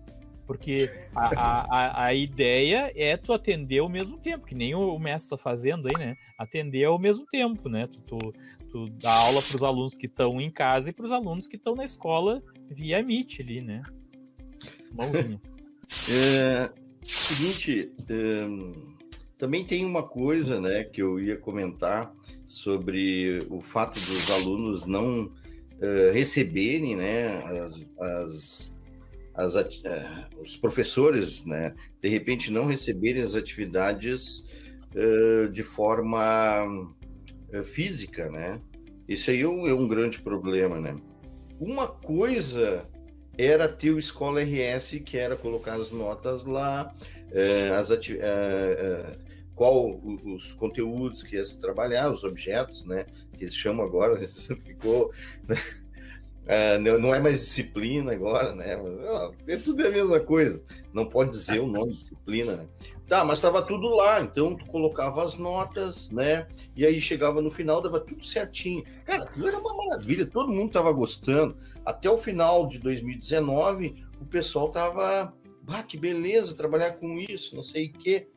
[0.47, 4.99] Porque a, a, a, ideia é tu atender ao mesmo tempo, que nem o, o
[4.99, 6.15] mestre está fazendo aí, né?
[6.39, 7.87] Atender ao mesmo tempo, né?
[7.87, 8.19] Tu, tu,
[8.71, 11.57] tu dá aula para os alunos que estão em casa e para os alunos que
[11.57, 13.83] estão na escola via Meet ali, né?
[14.93, 15.41] Mãozinha.
[16.11, 16.73] É,
[17.05, 18.95] seguinte, hum,
[19.39, 22.13] também tem uma coisa, né, que eu ia comentar
[22.47, 25.31] sobre o fato dos alunos não
[25.81, 28.75] eh, receberem, né, as, as,
[29.35, 34.47] as eh, os professores, né, de repente não receberem as atividades
[34.95, 36.95] eh, de forma
[37.53, 38.61] eh, física, né?
[39.09, 40.97] Isso aí é um, é um grande problema, né?
[41.59, 42.87] Uma coisa
[43.37, 46.95] era ter o Escola RS, que era colocar as notas lá,
[47.33, 49.19] eh, as ati- eh, eh,
[49.55, 53.07] qual os conteúdos que ia se trabalhar, os objetos, né?
[53.37, 54.17] Que eles chamam agora,
[54.61, 55.11] ficou.
[55.49, 55.57] né,
[56.47, 58.77] eh, não é mais disciplina agora, né?
[59.47, 60.63] É tudo a mesma coisa.
[60.93, 62.67] Não pode dizer o nome disciplina, né?
[63.09, 66.47] Tá, mas estava tudo lá, então tu colocava as notas, né?
[66.75, 68.83] E aí chegava no final, dava tudo certinho.
[69.05, 71.57] Cara, era uma maravilha, todo mundo estava gostando.
[71.85, 77.63] Até o final de 2019, o pessoal tava, bah, que beleza trabalhar com isso, não
[77.63, 78.29] sei o quê.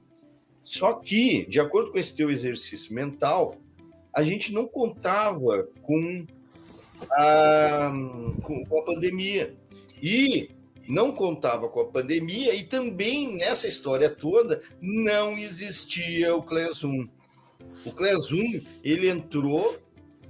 [0.63, 3.55] Só que, de acordo com esse teu exercício mental,
[4.13, 6.25] a gente não contava com
[7.11, 7.91] a,
[8.41, 9.55] com, com a pandemia.
[10.01, 10.49] E
[10.87, 17.07] não contava com a pandemia e também nessa história toda não existia o Classroom.
[17.85, 19.77] O Classroom, ele entrou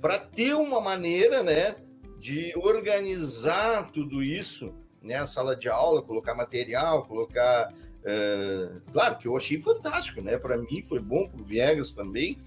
[0.01, 1.75] para ter uma maneira, né,
[2.19, 9.27] de organizar tudo isso, né, a sala de aula, colocar material, colocar eh, claro que
[9.27, 10.37] eu achei fantástico, né?
[10.37, 12.37] Para mim foi bom, para o Viegas também.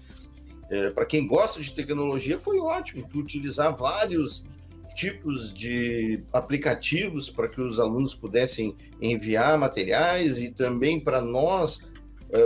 [0.95, 4.45] para quem gosta de tecnologia, foi ótimo tu utilizar vários
[4.95, 11.81] tipos de aplicativos para que os alunos pudessem enviar materiais e também para nós,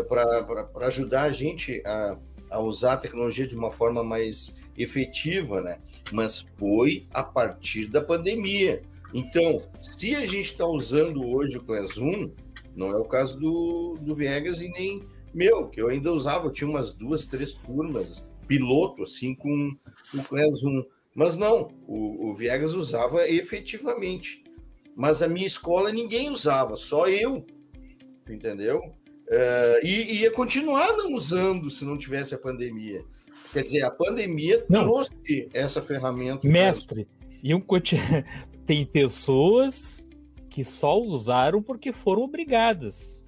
[0.07, 2.17] para ajudar a gente a,
[2.49, 5.80] a usar a tecnologia de uma forma mais efetiva, né?
[6.12, 8.82] Mas foi a partir da pandemia.
[9.14, 12.32] Então, se a gente está usando hoje o Classroom,
[12.76, 15.01] não é o caso do, do Viegas e nem
[15.34, 19.76] meu, que eu ainda usava, eu tinha umas duas, três turmas, piloto, assim, com
[20.14, 20.84] o Classroom.
[21.14, 24.43] Mas não, o, o Viegas usava efetivamente.
[24.95, 27.45] Mas a minha escola ninguém usava, só eu,
[28.30, 28.80] entendeu?
[29.28, 33.03] Uh, e ia continuar não usando se não tivesse a pandemia.
[33.56, 34.82] Quer dizer, a pandemia não.
[34.82, 36.45] trouxe essa ferramenta.
[36.45, 37.08] Mestre,
[37.41, 37.64] e um,
[38.68, 40.10] tem pessoas
[40.49, 43.26] que só usaram porque foram obrigadas.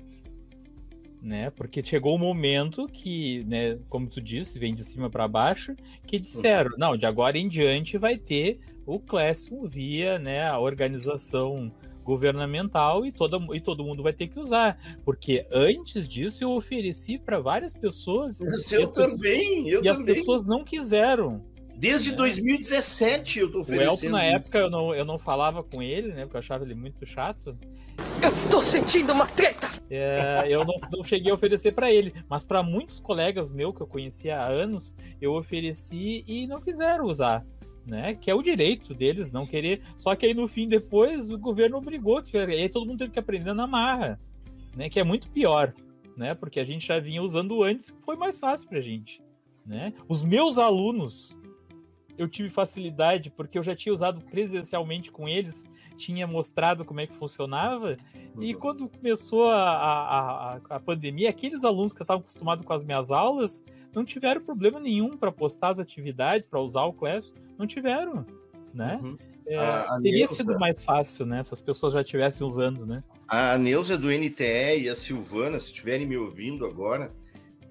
[1.21, 1.49] Né?
[1.51, 5.73] Porque chegou o um momento que, né, como tu disse, vem de cima para baixo,
[6.05, 11.71] que disseram, não, de agora em diante vai ter o Classroom via, né, a organização
[12.07, 14.79] governamental e, toda, e todo mundo vai ter que usar.
[15.03, 18.39] Porque antes disso eu ofereci para várias pessoas.
[18.39, 19.91] Mas eu também, eu e também.
[19.91, 21.43] as pessoas não quiseram.
[21.75, 23.91] Desde 2017 eu tô O oferecendo.
[23.91, 24.47] Elton, na isso.
[24.47, 26.21] época, eu não, eu não falava com ele, né?
[26.23, 27.55] Porque eu achava ele muito chato.
[28.23, 29.67] Eu estou sentindo uma treta!
[29.89, 33.81] É, eu não, não cheguei a oferecer pra ele, mas pra muitos colegas meus que
[33.81, 37.45] eu conhecia há anos, eu ofereci e não quiseram usar,
[37.87, 38.13] né?
[38.13, 39.81] Que é o direito deles não querer.
[39.97, 43.19] Só que aí no fim depois o governo obrigou, e aí todo mundo teve que
[43.19, 44.19] aprender na marra,
[44.75, 44.89] né?
[44.89, 45.73] Que é muito pior,
[46.15, 46.35] né?
[46.35, 49.21] Porque a gente já vinha usando antes, foi mais fácil pra gente,
[49.65, 49.93] né?
[50.07, 51.39] Os meus alunos
[52.17, 55.65] eu tive facilidade porque eu já tinha usado presencialmente com eles,
[55.97, 57.95] tinha mostrado como é que funcionava.
[58.39, 58.59] E Uhum.
[58.59, 63.11] quando começou a, a, a, a pandemia, aqueles alunos que estavam acostumados com as minhas
[63.11, 63.63] aulas
[63.93, 68.25] não tiveram problema nenhum para postar as atividades, para usar o Class, não tiveram,
[68.73, 68.99] né?
[69.01, 69.17] Uhum.
[69.49, 69.57] É,
[70.01, 71.41] teria Neuza- sido mais fácil, né?
[71.41, 73.01] Se as pessoas já estivessem usando, né?
[73.27, 77.13] A Neuza do NTE e a Silvana, se estiverem me ouvindo agora,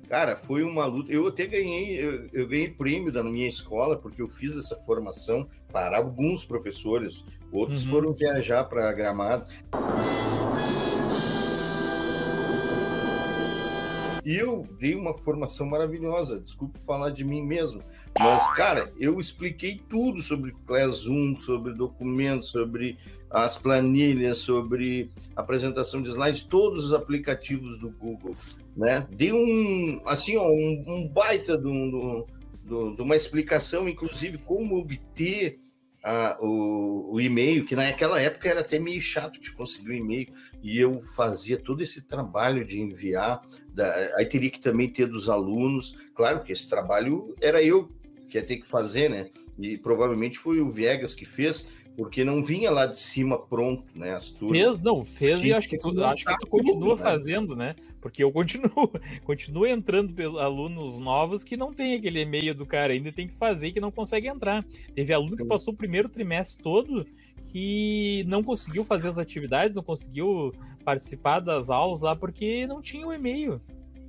[0.08, 1.12] cara, foi uma luta.
[1.12, 5.48] Eu até ganhei, eu, eu ganhei prêmio da minha escola, porque eu fiz essa formação
[5.72, 7.90] para alguns professores, outros Uhum.
[7.90, 9.46] foram viajar para Gramado.
[14.24, 17.80] E eu dei uma formação maravilhosa, desculpe falar de mim mesmo,
[18.18, 22.98] mas, cara, eu expliquei tudo sobre Classroom, sobre documentos, sobre
[23.30, 28.34] as planilhas, sobre apresentação de slides, todos os aplicativos do Google,
[28.76, 29.06] né?
[29.10, 32.24] Dei um, assim, ó, um, um baita de, um-
[32.62, 35.58] do- de uma explicação, inclusive, como obter
[36.04, 40.28] a- o, o e-mail, que naquela época era até meio chato de conseguir o e-mail,
[40.62, 45.28] e eu fazia todo esse trabalho de enviar, da- aí teria que também ter dos
[45.28, 47.90] alunos, claro que esse trabalho era eu
[48.28, 49.30] que ia ter que fazer, né?
[49.58, 51.66] E provavelmente foi o Viegas que fez,
[51.96, 54.14] porque não vinha lá de cima pronto, né?
[54.14, 54.58] As turmas.
[54.58, 57.02] Fez, não, fez e acho que tu, acho que tu tudo, continua né?
[57.02, 57.74] fazendo, né?
[58.00, 58.70] Porque eu continuo,
[59.24, 63.72] continuo entrando alunos novos que não tem aquele e-mail do cara ainda tem que fazer
[63.72, 64.64] que não consegue entrar.
[64.94, 67.06] Teve aluno que passou o primeiro trimestre todo
[67.44, 70.52] que não conseguiu fazer as atividades, não conseguiu
[70.84, 73.60] participar das aulas lá porque não tinha o e-mail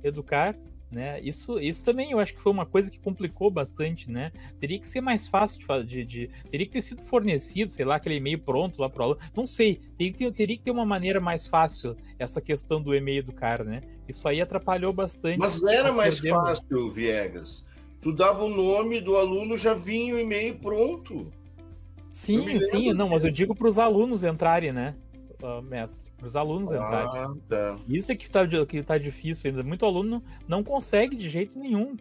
[0.02, 0.54] educar.
[0.90, 1.20] Né?
[1.20, 4.32] Isso, isso também eu acho que foi uma coisa que complicou bastante, né?
[4.58, 7.96] Teria que ser mais fácil de, de, de teria que ter sido fornecido, sei lá,
[7.96, 9.20] aquele e-mail pronto lá para aluno.
[9.36, 12.94] Não sei, teria que, ter, teria que ter uma maneira mais fácil essa questão do
[12.94, 13.82] e-mail do cara, né?
[14.08, 15.38] Isso aí atrapalhou bastante.
[15.38, 17.66] Mas era mais fácil, Viegas.
[18.00, 21.30] Tu dava o nome do aluno, já vinha o e-mail pronto.
[22.10, 24.94] Sim, sim, não, mas eu digo para os alunos entrarem, né,
[25.42, 26.10] ah, mestre?
[26.16, 27.22] Para os alunos entrarem.
[27.22, 27.76] Ah, tá.
[27.88, 29.62] Isso é que tá, di- que tá difícil ainda.
[29.62, 31.96] Muito aluno não, consegue de jeito nenhum.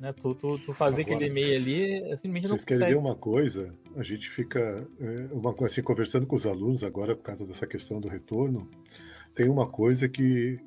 [0.00, 0.12] Né?
[0.12, 3.06] Tu, tu, tu fazer Agora, aquele e-mail ali, simplesmente não Vocês querem ver consegue.
[3.08, 3.74] uma coisa?
[3.96, 7.66] A gente fica é, uma coisa assim, conversando com os alunos agora por causa dessa
[7.66, 8.68] questão do retorno.
[9.34, 10.58] Tem uma coisa que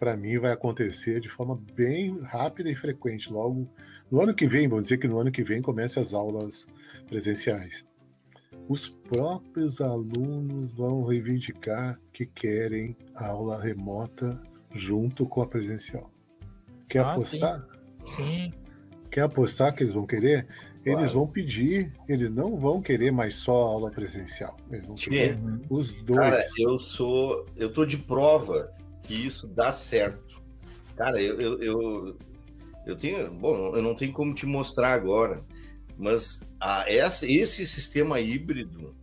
[0.00, 3.32] para mim vai acontecer de forma bem rápida e frequente.
[3.32, 3.68] Logo
[4.10, 6.66] no ano que vem, vamos dizer que no ano que vem comece as aulas
[7.08, 7.85] presenciais.
[8.68, 14.40] Os próprios alunos vão reivindicar que querem aula remota
[14.72, 16.10] junto com a presencial.
[16.88, 17.38] Quer Ah, sim.
[17.42, 17.66] apostar?
[18.16, 18.52] Sim.
[19.10, 20.46] Quer apostar que eles vão querer?
[20.84, 21.12] Eles Claro.
[21.14, 24.56] vão pedir, eles não vão querer mais só aula presencial.
[24.70, 25.60] Eles vão querer Uhum.
[25.70, 26.18] os dois.
[26.18, 27.46] Cara, eu sou.
[27.56, 28.70] Eu tô de prova
[29.02, 30.40] que isso dá certo.
[30.96, 32.16] Cara, eu, eu, eu,
[32.86, 33.30] eu tenho.
[33.32, 35.44] Bom, eu não tenho como te mostrar agora,
[35.96, 38.94] mas a, essa, esse sistema híbrido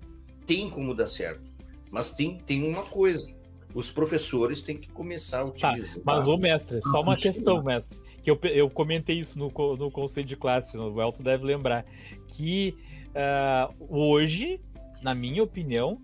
[0.45, 1.51] tem como dar certo.
[1.91, 3.33] Mas tem, tem uma coisa:
[3.73, 6.03] os professores têm que começar a Tá, utilizar.
[6.05, 7.17] mas ô mestre, só uma funciona.
[7.17, 11.43] questão, mestre, que eu, eu comentei isso no, no conselho de classe, o Elton deve
[11.45, 11.85] lembrar,
[12.27, 12.75] que
[13.15, 14.59] ah, hoje,
[15.01, 15.99] na minha opinião,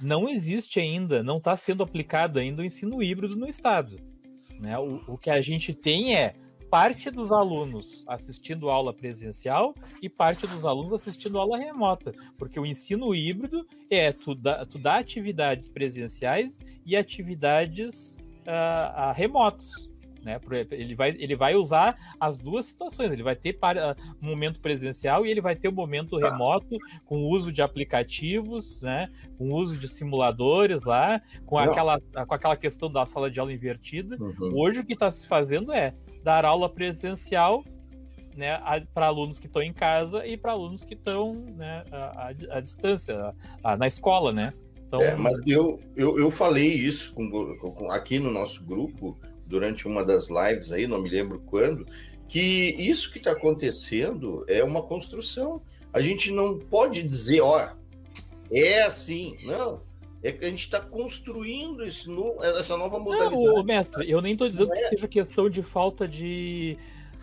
[0.00, 3.98] não existe ainda, não está sendo aplicado ainda o ensino híbrido no estado.
[4.60, 4.78] Né?
[4.78, 6.34] O, o que a gente tem é
[6.70, 12.66] parte dos alunos assistindo aula presencial e parte dos alunos assistindo aula remota, porque o
[12.66, 19.90] ensino híbrido é tu dá, tu dá atividades presenciais e atividades ah, ah, remotos.
[20.26, 20.40] Né?
[20.72, 23.12] Ele, vai, ele vai usar as duas situações.
[23.12, 26.18] Ele vai ter para, ah, um momento presencial e ele vai ter o um momento
[26.18, 26.30] Tá.
[26.30, 29.08] remoto com o uso de aplicativos, né?
[29.38, 31.70] com o uso de simuladores lá, com Não.
[31.70, 34.16] aquela, com aquela questão da sala de aula invertida.
[34.18, 34.52] Uhum.
[34.56, 35.94] Hoje o que está se fazendo é
[36.26, 37.64] dar aula presencial
[38.36, 38.58] né,
[38.92, 43.32] para alunos que estão em casa e para alunos que estão né, à, à- distância,
[43.62, 44.52] à- na escola, né?
[44.88, 49.16] Então, É, mas eu, eu, eu falei isso com, com- aqui no nosso grupo
[49.46, 51.86] durante uma das lives aí, não me lembro quando,
[52.28, 55.62] que isso que está acontecendo é uma construção.
[55.92, 57.70] A gente não pode dizer, ó,
[58.50, 59.36] é assim.
[59.44, 59.80] Não.
[60.26, 63.60] É que a gente está construindo esse no, essa nova Não, modalidade.
[63.60, 64.88] ô, mestre, eu nem tô dizendo Não que é?
[64.88, 66.76] seja questão de falta de,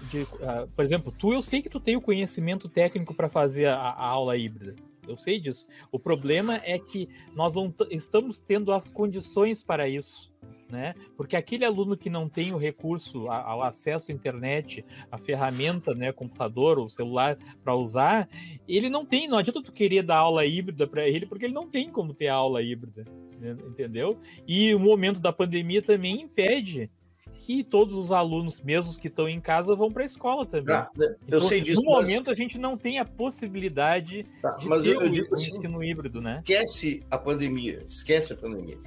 [0.10, 3.66] de uh, por exemplo, tu eu sei que tu tem o conhecimento técnico para fazer
[3.66, 4.76] a, a, aula híbrida.
[5.06, 5.68] Eu sei disso.
[5.92, 10.33] O problema é que nós não estamos tendo as condições para isso.
[10.74, 10.96] Né?
[11.16, 16.12] Porque aquele aluno que não tem o recurso ao acesso à internet, a ferramenta, né,
[16.12, 18.28] computador ou celular para usar,
[18.68, 21.70] ele não tem, não adianta tu querer dar aula híbrida para ele, porque ele não
[21.70, 23.06] tem como ter aula híbrida,
[23.40, 23.56] né?
[23.68, 24.18] entendeu?
[24.48, 26.90] E o momento da pandemia também impede
[27.38, 30.74] que todos os alunos, mesmo que estão em casa, vão para a escola também.
[30.74, 31.84] Ah, eu então, sei disso.
[31.84, 32.10] No mas...
[32.10, 35.34] momento, a gente não tem a possibilidade tá, de mas ter eu, eu digo o,
[35.36, 36.38] assim, ensino híbrido, né?
[36.40, 38.80] Esquece a pandemia, esquece a pandemia.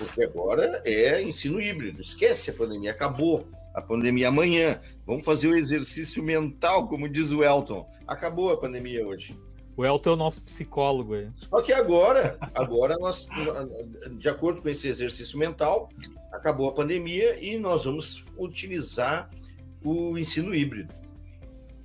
[0.00, 4.80] Porque agora é ensino híbrido, esquece a pandemia, acabou a pandemia amanhã.
[5.06, 7.86] Vamos fazer o exercício mental, como diz o Elton.
[8.06, 9.38] Acabou a pandemia hoje.
[9.76, 11.14] O Elton é o nosso psicólogo.
[11.14, 11.28] Aí.
[11.36, 13.28] Só que agora, agora nós,
[14.18, 15.90] de acordo com esse exercício mental,
[16.32, 19.28] acabou a pandemia e nós vamos utilizar
[19.84, 20.94] o ensino híbrido.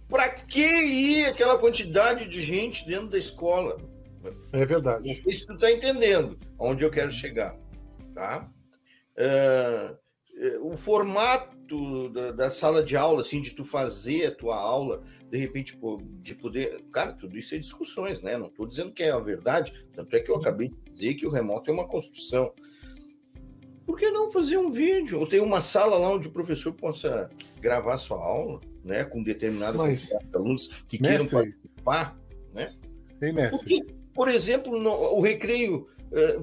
[0.08, 3.78] Para que ir aquela quantidade de gente dentro da escola?
[4.54, 5.22] É verdade.
[5.28, 7.56] Isso tu está entendendo onde eu quero chegar,
[8.16, 8.50] tá?
[9.18, 10.06] Uh,
[10.62, 15.38] o formato da, da, sala de aula, assim, de tu fazer a tua aula, de
[15.38, 15.78] repente,
[16.22, 16.84] de poder.
[16.92, 18.38] Cara, tudo isso é discussões, né?
[18.38, 21.28] Não estou dizendo que é a verdade, tanto é que eu acabei de dizer que
[21.28, 22.54] o remoto é uma construção.
[23.86, 25.20] Por que não fazer um vídeo?
[25.20, 27.30] Ou ter uma sala lá onde o professor possa
[27.62, 29.04] gravar sua aula, né?
[29.04, 32.20] Com determinados Mas, alunos que mestre, queiram participar,
[32.52, 32.74] né?
[33.20, 33.58] Tem mestre.
[33.58, 35.88] Por, que, por exemplo, no, o recreio,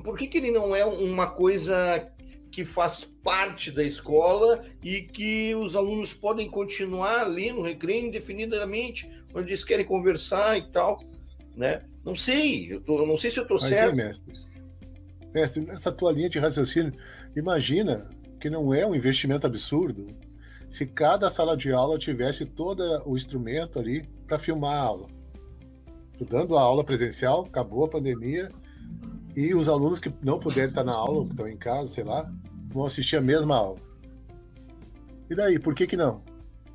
[0.02, 2.06] por que, que ele não é uma coisa
[2.50, 9.10] que faz parte da escola e que os alunos podem continuar ali no recreio indefinidamente,
[9.34, 11.02] onde eles querem conversar e tal,
[11.56, 11.82] né?
[12.04, 13.92] Não sei, eu tô, não sei se eu estou certo.
[13.92, 14.34] É, mestre.
[15.32, 16.92] mestre, nessa tua linha de raciocínio,
[17.34, 20.14] imagina que não é um investimento absurdo
[20.70, 25.06] se cada sala de aula tivesse todo o instrumento ali para filmar a aula.
[26.18, 28.50] Tô dando a aula presencial, acabou a pandemia,
[29.34, 32.30] e os alunos que não puderem estar na aula, que estão em casa, sei lá,
[32.68, 33.78] vão assistir a mesma aula.
[35.30, 36.22] E daí, por que que não?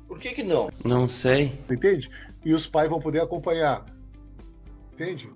[0.06, 0.70] Por que que não?
[0.84, 1.52] Não sei.
[1.70, 2.10] Entende?
[2.44, 3.84] E os pais vão poder acompanhar.
[4.92, 5.30] Entende?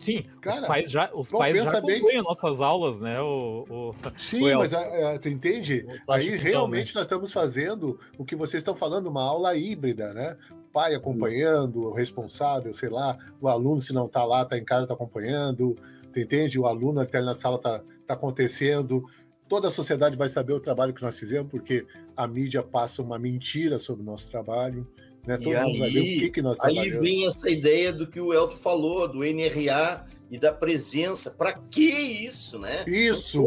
[0.00, 2.22] Sim, Cara, os pais já, os pais já acompanham bem...
[2.22, 3.20] nossas aulas, né?
[3.20, 5.84] O, o Sim, o mas a, é, a, é, tu entende?
[6.08, 10.36] Aí realmente nós estamos fazendo o que vocês estão falando, uma aula híbrida, né?
[10.72, 14.82] pai acompanhando, o responsável, sei lá, o aluno, se não está lá, está em casa,
[14.82, 15.76] está acompanhando,
[16.16, 16.58] entende?
[16.58, 19.04] O aluno que está na sala está tá acontecendo,
[19.48, 21.86] toda a sociedade vai saber o trabalho que nós fizemos, porque
[22.16, 24.86] a mídia passa uma mentira sobre o nosso trabalho.
[25.26, 25.36] Né?
[25.36, 26.92] Todo e mundo aí, vai ver o que, que nós trabalhamos.
[26.92, 31.30] Aí vem essa ideia do que o Elton falou, do NRA e da presença.
[31.30, 32.84] Para que isso, né?
[32.86, 33.46] Isso!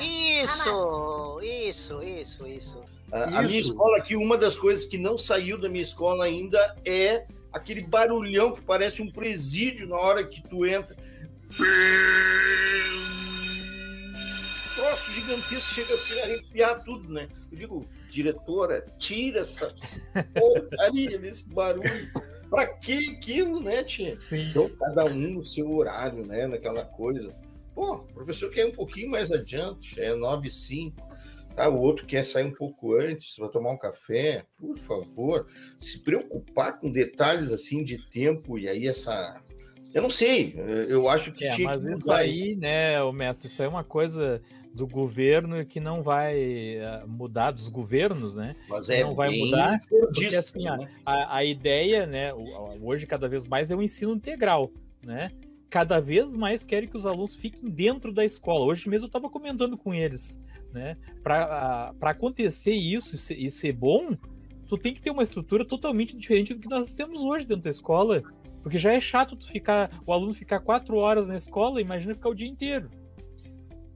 [0.00, 2.82] Isso, isso, isso, isso.
[3.10, 6.74] A, a minha escola aqui, uma das coisas que não saiu da minha escola ainda
[6.84, 10.96] é aquele barulhão que parece um presídio na hora que tu entra
[14.74, 17.28] troço gigantesco, chega assim a arrepiar tudo, né?
[17.50, 19.74] Eu digo, diretora, tira essa
[20.34, 22.10] porcaria desse barulho.
[22.50, 24.18] Pra que aquilo, né, tia?
[24.30, 26.46] Então, cada um no seu horário, né?
[26.46, 27.34] Naquela coisa.
[27.74, 31.12] Pô, o professor quer um pouquinho mais adiante, é 9 e 5.
[31.56, 34.44] Tá, o outro quer sair um pouco antes para tomar um café.
[34.58, 35.46] Por favor,
[35.78, 39.42] se preocupar com detalhes assim de tempo e aí essa
[39.94, 40.54] eu não sei,
[40.88, 43.84] eu acho que é, tinha mas que isso aí, né, o mestre, isso é uma
[43.84, 44.42] coisa
[44.74, 46.40] do governo que não vai
[46.76, 48.54] eh, mudar dos governos, né?
[48.68, 50.88] Mas é não vai mudar, porque assim né?
[51.04, 52.32] a, a ideia, né?
[52.80, 54.70] Hoje cada vez mais é o ensino integral,
[55.02, 55.30] né?
[55.68, 58.64] Cada vez mais querem que os alunos fiquem dentro da escola.
[58.64, 60.40] Hoje mesmo eu estava comentando com eles,
[60.72, 60.96] né?
[61.22, 64.16] Para acontecer isso e ser bom,
[64.68, 67.70] tu tem que ter uma estrutura totalmente diferente do que nós temos hoje dentro da
[67.70, 68.22] escola.
[68.62, 72.28] Porque já é chato tu ficar, o aluno ficar quatro horas na escola, imagina ficar
[72.28, 72.88] o dia inteiro.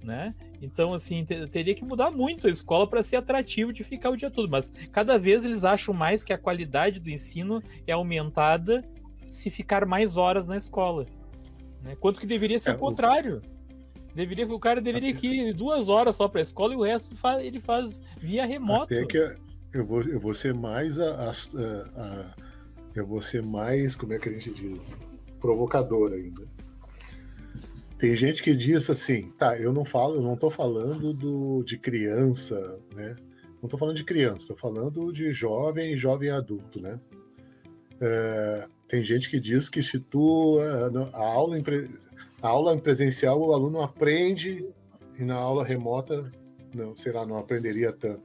[0.02, 0.34] Né?
[0.60, 4.30] Então, assim, teria que mudar muito a escola para ser atrativo de ficar o dia
[4.30, 4.48] todo.
[4.48, 8.84] Mas cada vez eles acham mais que a qualidade do ensino é aumentada
[9.28, 11.06] se ficar mais horas na escola.
[11.82, 11.96] Né?
[11.96, 13.42] Quanto que deveria ser é, o contrário.
[14.14, 17.60] Deveria, o cara deveria ir duas horas só para a escola e o resto ele
[17.60, 18.94] faz via remoto.
[18.94, 19.36] Até que
[19.74, 22.34] eu vou, eu vou ser mais a, a, a,
[22.96, 24.96] eu vou ser mais, como é que a gente diz,
[25.40, 26.42] provocador ainda.
[27.98, 31.78] Tem gente que diz assim, tá, eu não falo, eu não tô falando do, de
[31.78, 33.16] criança, né?
[33.62, 37.00] Não tô falando de criança, tô falando de jovem e jovem adulto, né?
[38.00, 40.58] É, tem gente que diz que se tu
[41.12, 41.56] a aula,
[42.42, 44.68] a aula presencial o aluno aprende
[45.18, 46.30] e na aula remota
[46.74, 48.22] não, sei lá, não aprenderia tanto.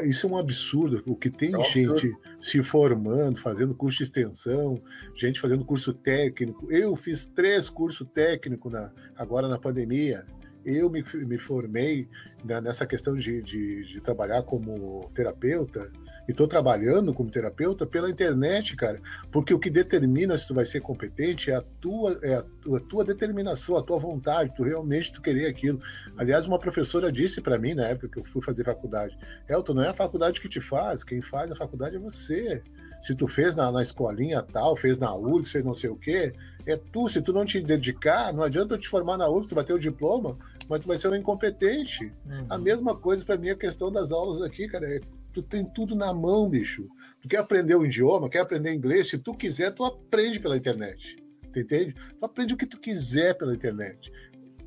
[0.00, 1.02] Isso é um absurdo.
[1.06, 4.80] O que tem É gente se formando, fazendo curso de extensão,
[5.14, 6.70] gente fazendo curso técnico.
[6.72, 10.24] Eu fiz três cursos técnicos na, agora na pandemia.
[10.64, 12.08] Eu me, me formei
[12.44, 15.90] na- nessa questão de, de, de trabalhar como terapeuta
[16.26, 19.00] e estou trabalhando como terapeuta pela internet, cara.
[19.30, 22.78] Porque o que determina se tu vai ser competente é a tua, é a tua,
[22.78, 25.80] a tua determinação, a tua vontade, tu realmente tu querer aquilo.
[26.16, 29.16] Aliás, uma professora disse para mim na época que eu fui fazer faculdade,
[29.48, 32.62] Elton, não é a faculdade que te faz, quem faz a faculdade é você.
[33.02, 36.32] Se tu fez na, na escolinha tal, fez na URGS, fez não sei o quê,
[36.64, 37.08] é tu.
[37.08, 39.78] Se tu não te dedicar, não adianta te formar na URGS, tu vai ter o
[39.78, 42.12] diploma, mas tu vai ser um incompetente.
[42.24, 42.46] Uhum.
[42.48, 45.00] A mesma coisa para mim a questão das aulas aqui, cara.
[45.32, 46.86] É, tu tem tudo na mão, bicho.
[47.20, 51.16] Tu quer aprender o idioma, quer aprender inglês, se tu quiser, tu aprende pela internet.
[51.52, 51.94] Tu entende?
[51.94, 54.10] Tu aprende o que tu quiser pela internet.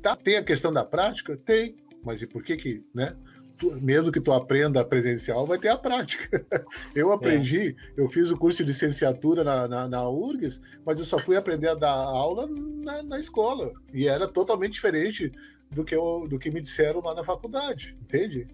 [0.02, 1.36] Tá, tem a questão da prática?
[1.36, 1.76] Tem.
[2.04, 3.16] Mas e por que que, né?
[3.58, 6.44] Tu- mesmo que tu aprenda presencial, vai ter a prática.
[6.94, 11.18] Eu aprendi, eu fiz o curso de licenciatura na, na, na URGS, mas eu só
[11.18, 13.70] fui aprender a dar aula na, na escola.
[13.92, 15.30] E era totalmente diferente
[15.70, 18.46] do que, eu, do que me disseram lá na faculdade, entende?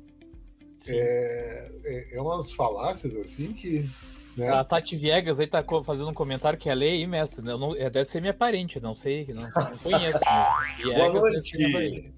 [0.88, 3.88] É, é, é umas falácias assim que.
[4.36, 4.48] Né?
[4.48, 7.46] A Tati Viegas aí tá fazendo um comentário que é lei aí, mestre.
[7.46, 10.20] Eu não, é, deve ser minha parente, não sei, não, não conheço.
[10.24, 12.12] mas Viegas Boa noite.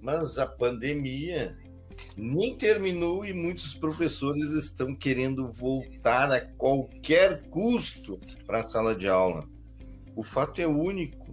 [0.00, 1.56] Mas a pandemia
[2.16, 9.08] nem terminou e muitos professores estão querendo voltar a qualquer custo para a sala de
[9.08, 9.44] aula.
[10.16, 11.28] O fato é único.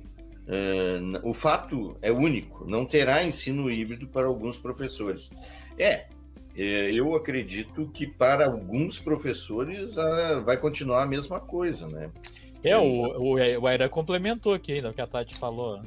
[0.48, 2.66] É, o fato é único.
[2.70, 5.30] Não terá ensino híbrido para alguns professores.
[5.78, 6.08] É,
[6.56, 12.10] eu acredito que para alguns professores ah, vai continuar a mesma coisa, né?
[12.64, 15.82] É, o, o, o Airan complementou aqui ainda o que a Tati falou.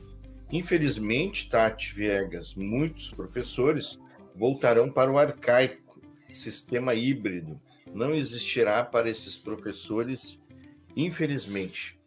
[0.52, 3.98] Infelizmente, Tati Viegas, muitos professores
[4.34, 5.88] voltarão para o arcaico
[6.30, 7.60] sistema híbrido.
[7.92, 10.40] Não existirá para esses professores,
[10.96, 11.98] infelizmente.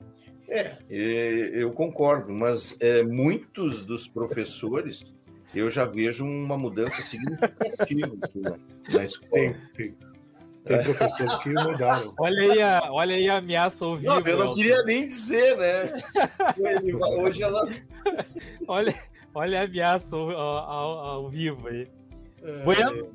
[0.47, 5.15] É, é, eu concordo, mas é, muitos dos professores
[5.53, 8.57] eu já vejo uma mudança significativa na,
[8.89, 9.31] na escola.
[9.31, 9.95] Tem, tem.
[10.63, 12.13] Tem professores que mudaram.
[12.19, 14.13] Olha aí a, olha aí a ameaça ao vivo.
[14.13, 14.53] Não, eu não Elton.
[14.55, 15.91] queria nem dizer, né?
[17.19, 17.67] Hoje ela.
[18.67, 18.93] Olha,
[19.33, 21.87] olha a ameaça ao, ao- ao vivo aí.
[22.63, 23.09] Bueno,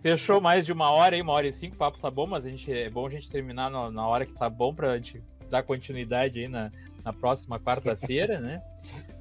[0.00, 2.46] fechou mais de uma hora aí, uma hora e cinco, o papo tá bom, mas
[2.46, 5.20] a gente, é bom a gente terminar na, na hora que tá bom pra gente
[5.50, 6.70] dar continuidade aí na,
[7.04, 8.62] na próxima quarta-feira, né?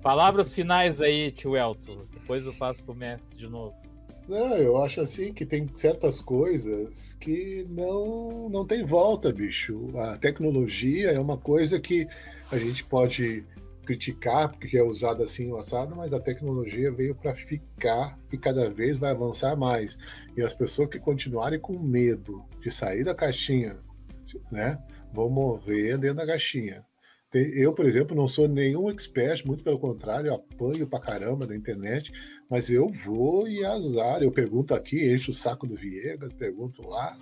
[0.04, 2.04] Palavras finais aí, tio Elton.
[2.12, 3.74] Depois eu passo pro mestre de novo.
[4.28, 9.97] Não, eu acho assim que tem certas coisas que não, não tem volta, bicho.
[9.97, 12.06] A tecnologia é uma coisa que
[12.51, 13.45] a gente pode
[13.86, 18.70] criticar porque é usada assim o assado, mas a tecnologia veio para ficar e cada
[18.70, 19.97] vez vai avançar mais.
[20.36, 23.78] E as pessoas que continuarem com medo de sair da caixinha,
[24.51, 24.78] né,
[25.14, 26.86] vão morrer dentro da caixinha.
[27.34, 32.12] Eu, por exemplo, não sou nenhum expert, muito pelo contrário, apanho pra caramba da internet,
[32.50, 34.22] mas eu vou e azar.
[34.22, 37.18] Eu pergunto aqui, encho o saco do Viegas, pergunto lá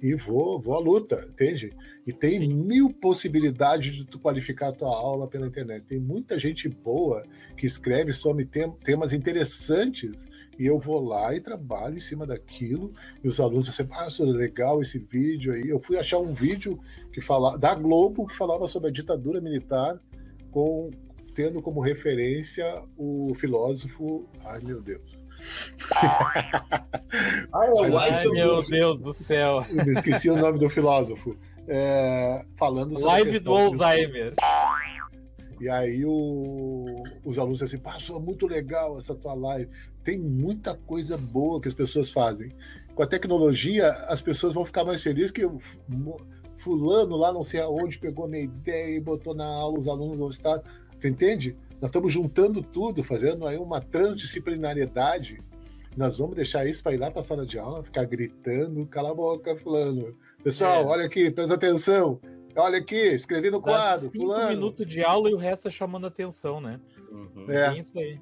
[0.00, 1.72] e vou, vou à luta, entende?
[2.06, 5.84] E tem mil possibilidades de tu qualificar a tua aula pela internet.
[5.86, 7.24] Tem muita gente boa
[7.56, 10.28] que escreve sobre tem- temas interessantes
[10.58, 12.92] e eu vou lá e trabalho em cima daquilo.
[13.22, 15.68] E os alunos dizem, ah, legal esse vídeo aí.
[15.68, 16.78] Eu fui achar um vídeo
[17.12, 19.98] que fala, da Globo que falava sobre a ditadura militar
[20.50, 20.90] com
[21.34, 24.26] tendo como referência o filósofo.
[24.44, 25.16] Ai, meu Deus.
[27.52, 29.64] Ai, meu Deus do céu.
[29.70, 31.36] Eu esqueci o nome do filósofo.
[31.68, 34.34] É, falando sobre Live do Alzheimer.
[35.60, 39.68] E aí o- os alunos assim, passou muito legal essa tua live.
[40.04, 42.52] Tem muita coisa boa que as pessoas fazem.
[42.94, 45.42] Com a tecnologia, as pessoas vão ficar mais felizes que
[46.56, 50.18] fulano lá não sei aonde pegou a minha ideia e botou na aula, os alunos
[50.18, 50.60] vão estar.
[51.00, 51.56] Tu entende?
[51.80, 55.40] Nós estamos juntando tudo, fazendo aí uma transdisciplinariedade.
[55.96, 59.10] Nós vamos deixar isso para ir lá para a sala de aula, ficar gritando, cala
[59.10, 60.16] a boca, fulano.
[60.42, 60.86] Pessoal, É.
[60.86, 62.20] olha aqui, presta atenção.
[62.56, 64.48] Olha aqui, escrevi no Dá quadro, cinco fulano.
[64.50, 66.80] minutos de aula e o resto é chamando atenção, né?
[67.10, 67.44] Uhum.
[67.48, 67.70] É.
[67.70, 68.18] Bem isso aí.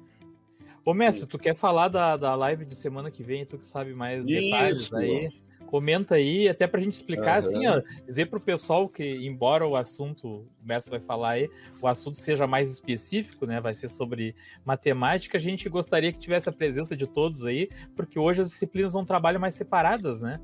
[0.87, 3.45] Ô, mestre, tu quer falar da, da live de semana que vem?
[3.45, 4.95] Tu que sabe mais detalhes Isso.
[4.95, 5.29] aí.
[5.65, 7.39] Comenta aí, até pra gente explicar, Aham.
[7.39, 11.49] assim, ó, dizer pro pessoal que, embora o assunto, o mestre vai falar aí,
[11.81, 13.59] o assunto seja mais específico, né?
[13.59, 14.33] Vai ser sobre
[14.63, 18.93] matemática, a gente gostaria que tivesse a presença de todos aí, porque hoje as disciplinas
[18.93, 20.39] vão trabalhar mais separadas, né?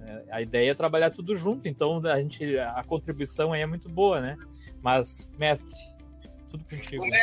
[0.00, 3.88] É, A ideia é trabalhar tudo junto, então a gente a contribuição aí é muito
[3.88, 4.36] boa, né?
[4.82, 5.72] Mas, mestre,
[6.50, 7.06] tudo contigo.
[7.06, 7.22] né?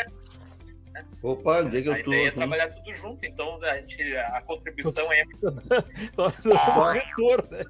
[0.94, 1.06] Né?
[1.24, 2.12] Opa, onde é que a eu tô?
[2.14, 5.24] ideia é trabalhar tudo junto, então a, gente, a contribuição é.
[6.94, 7.64] retorno, né?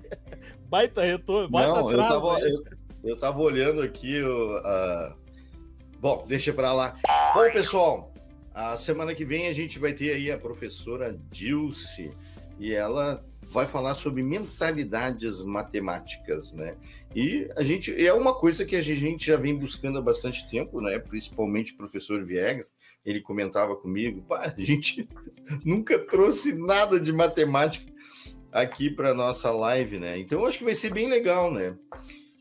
[0.69, 2.43] Baita retorno, baita Não, eu atraso tava, aí.
[2.51, 2.63] eu,
[3.09, 4.57] eu tava olhando aqui o.
[4.57, 5.15] a-
[5.99, 6.97] Bom, deixa pra lá.
[7.35, 8.11] Bom, pessoal,
[8.55, 12.11] a semana que vem a gente vai ter aí a professora Dilce
[12.57, 16.77] e ela vai falar sobre mentalidades matemáticas, né?
[17.13, 20.79] E a gente é uma coisa que a gente já vem buscando há bastante tempo,
[20.79, 20.97] né?
[20.97, 22.73] Principalmente o professor Viegas,
[23.05, 25.07] ele comentava comigo, pá, a gente
[25.65, 27.91] nunca trouxe nada de matemática
[28.51, 30.17] aqui para nossa live, né?
[30.17, 31.75] Então acho que vai ser bem legal, né?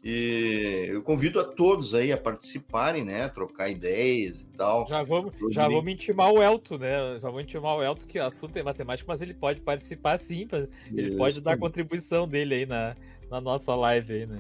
[0.03, 3.29] E eu convido a todos aí a participarem, né?
[3.29, 4.87] Trocar ideias e tal.
[4.89, 7.19] Já vamos, já vamos intimar o Elton, né?
[7.21, 10.49] Já vamos intimar o Elton, que o assunto é matemática, mas ele pode participar sim.
[10.91, 11.17] Ele Isso.
[11.19, 12.97] pode dar a contribuição dele aí na,
[13.31, 14.39] na nossa live aí, né?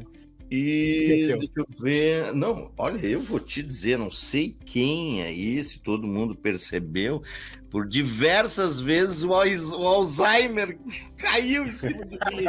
[0.51, 2.35] E deixa eu ver.
[2.35, 7.23] Não, olha, eu vou te dizer, não sei quem aí, se todo mundo percebeu,
[7.71, 10.77] por diversas vezes o Alzheimer
[11.17, 12.45] caiu em cima de mim.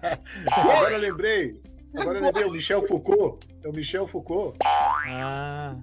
[0.50, 1.60] Agora eu lembrei.
[1.96, 3.46] Agora eu lembrei, o Michel Foucault.
[3.62, 4.56] É o Michel Foucault.
[4.64, 5.76] Ah,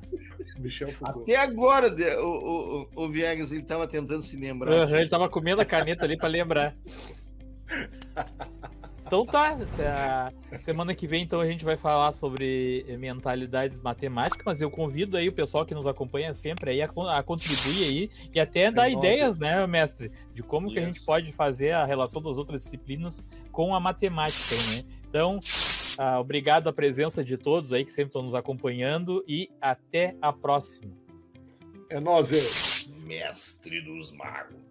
[0.59, 1.21] Michel Foucault.
[1.31, 1.87] Até agora,
[2.21, 4.71] o, o, o Viegas, ele estava tentando se lembrar.
[4.71, 6.75] aham, ele tava comendo a caneta ali pra lembrar.
[9.05, 9.57] Então tá,
[10.53, 15.17] a- semana que vem então a gente vai falar sobre mentalidades matemáticas, mas eu convido
[15.17, 18.89] aí o pessoal que nos acompanha sempre aí a, a contribuir aí e até dar
[18.89, 18.97] Nossa.
[18.97, 23.21] ideias, né, mestre, de como que a gente pode fazer a relação das outras disciplinas
[23.51, 24.83] com a matemática, né?
[25.09, 25.39] Então,
[25.97, 30.31] ah, obrigado a presença de todos aí que sempre estão nos acompanhando e até a
[30.31, 30.91] próxima.
[31.89, 33.01] É nós.
[33.03, 34.61] Mestre dos magos.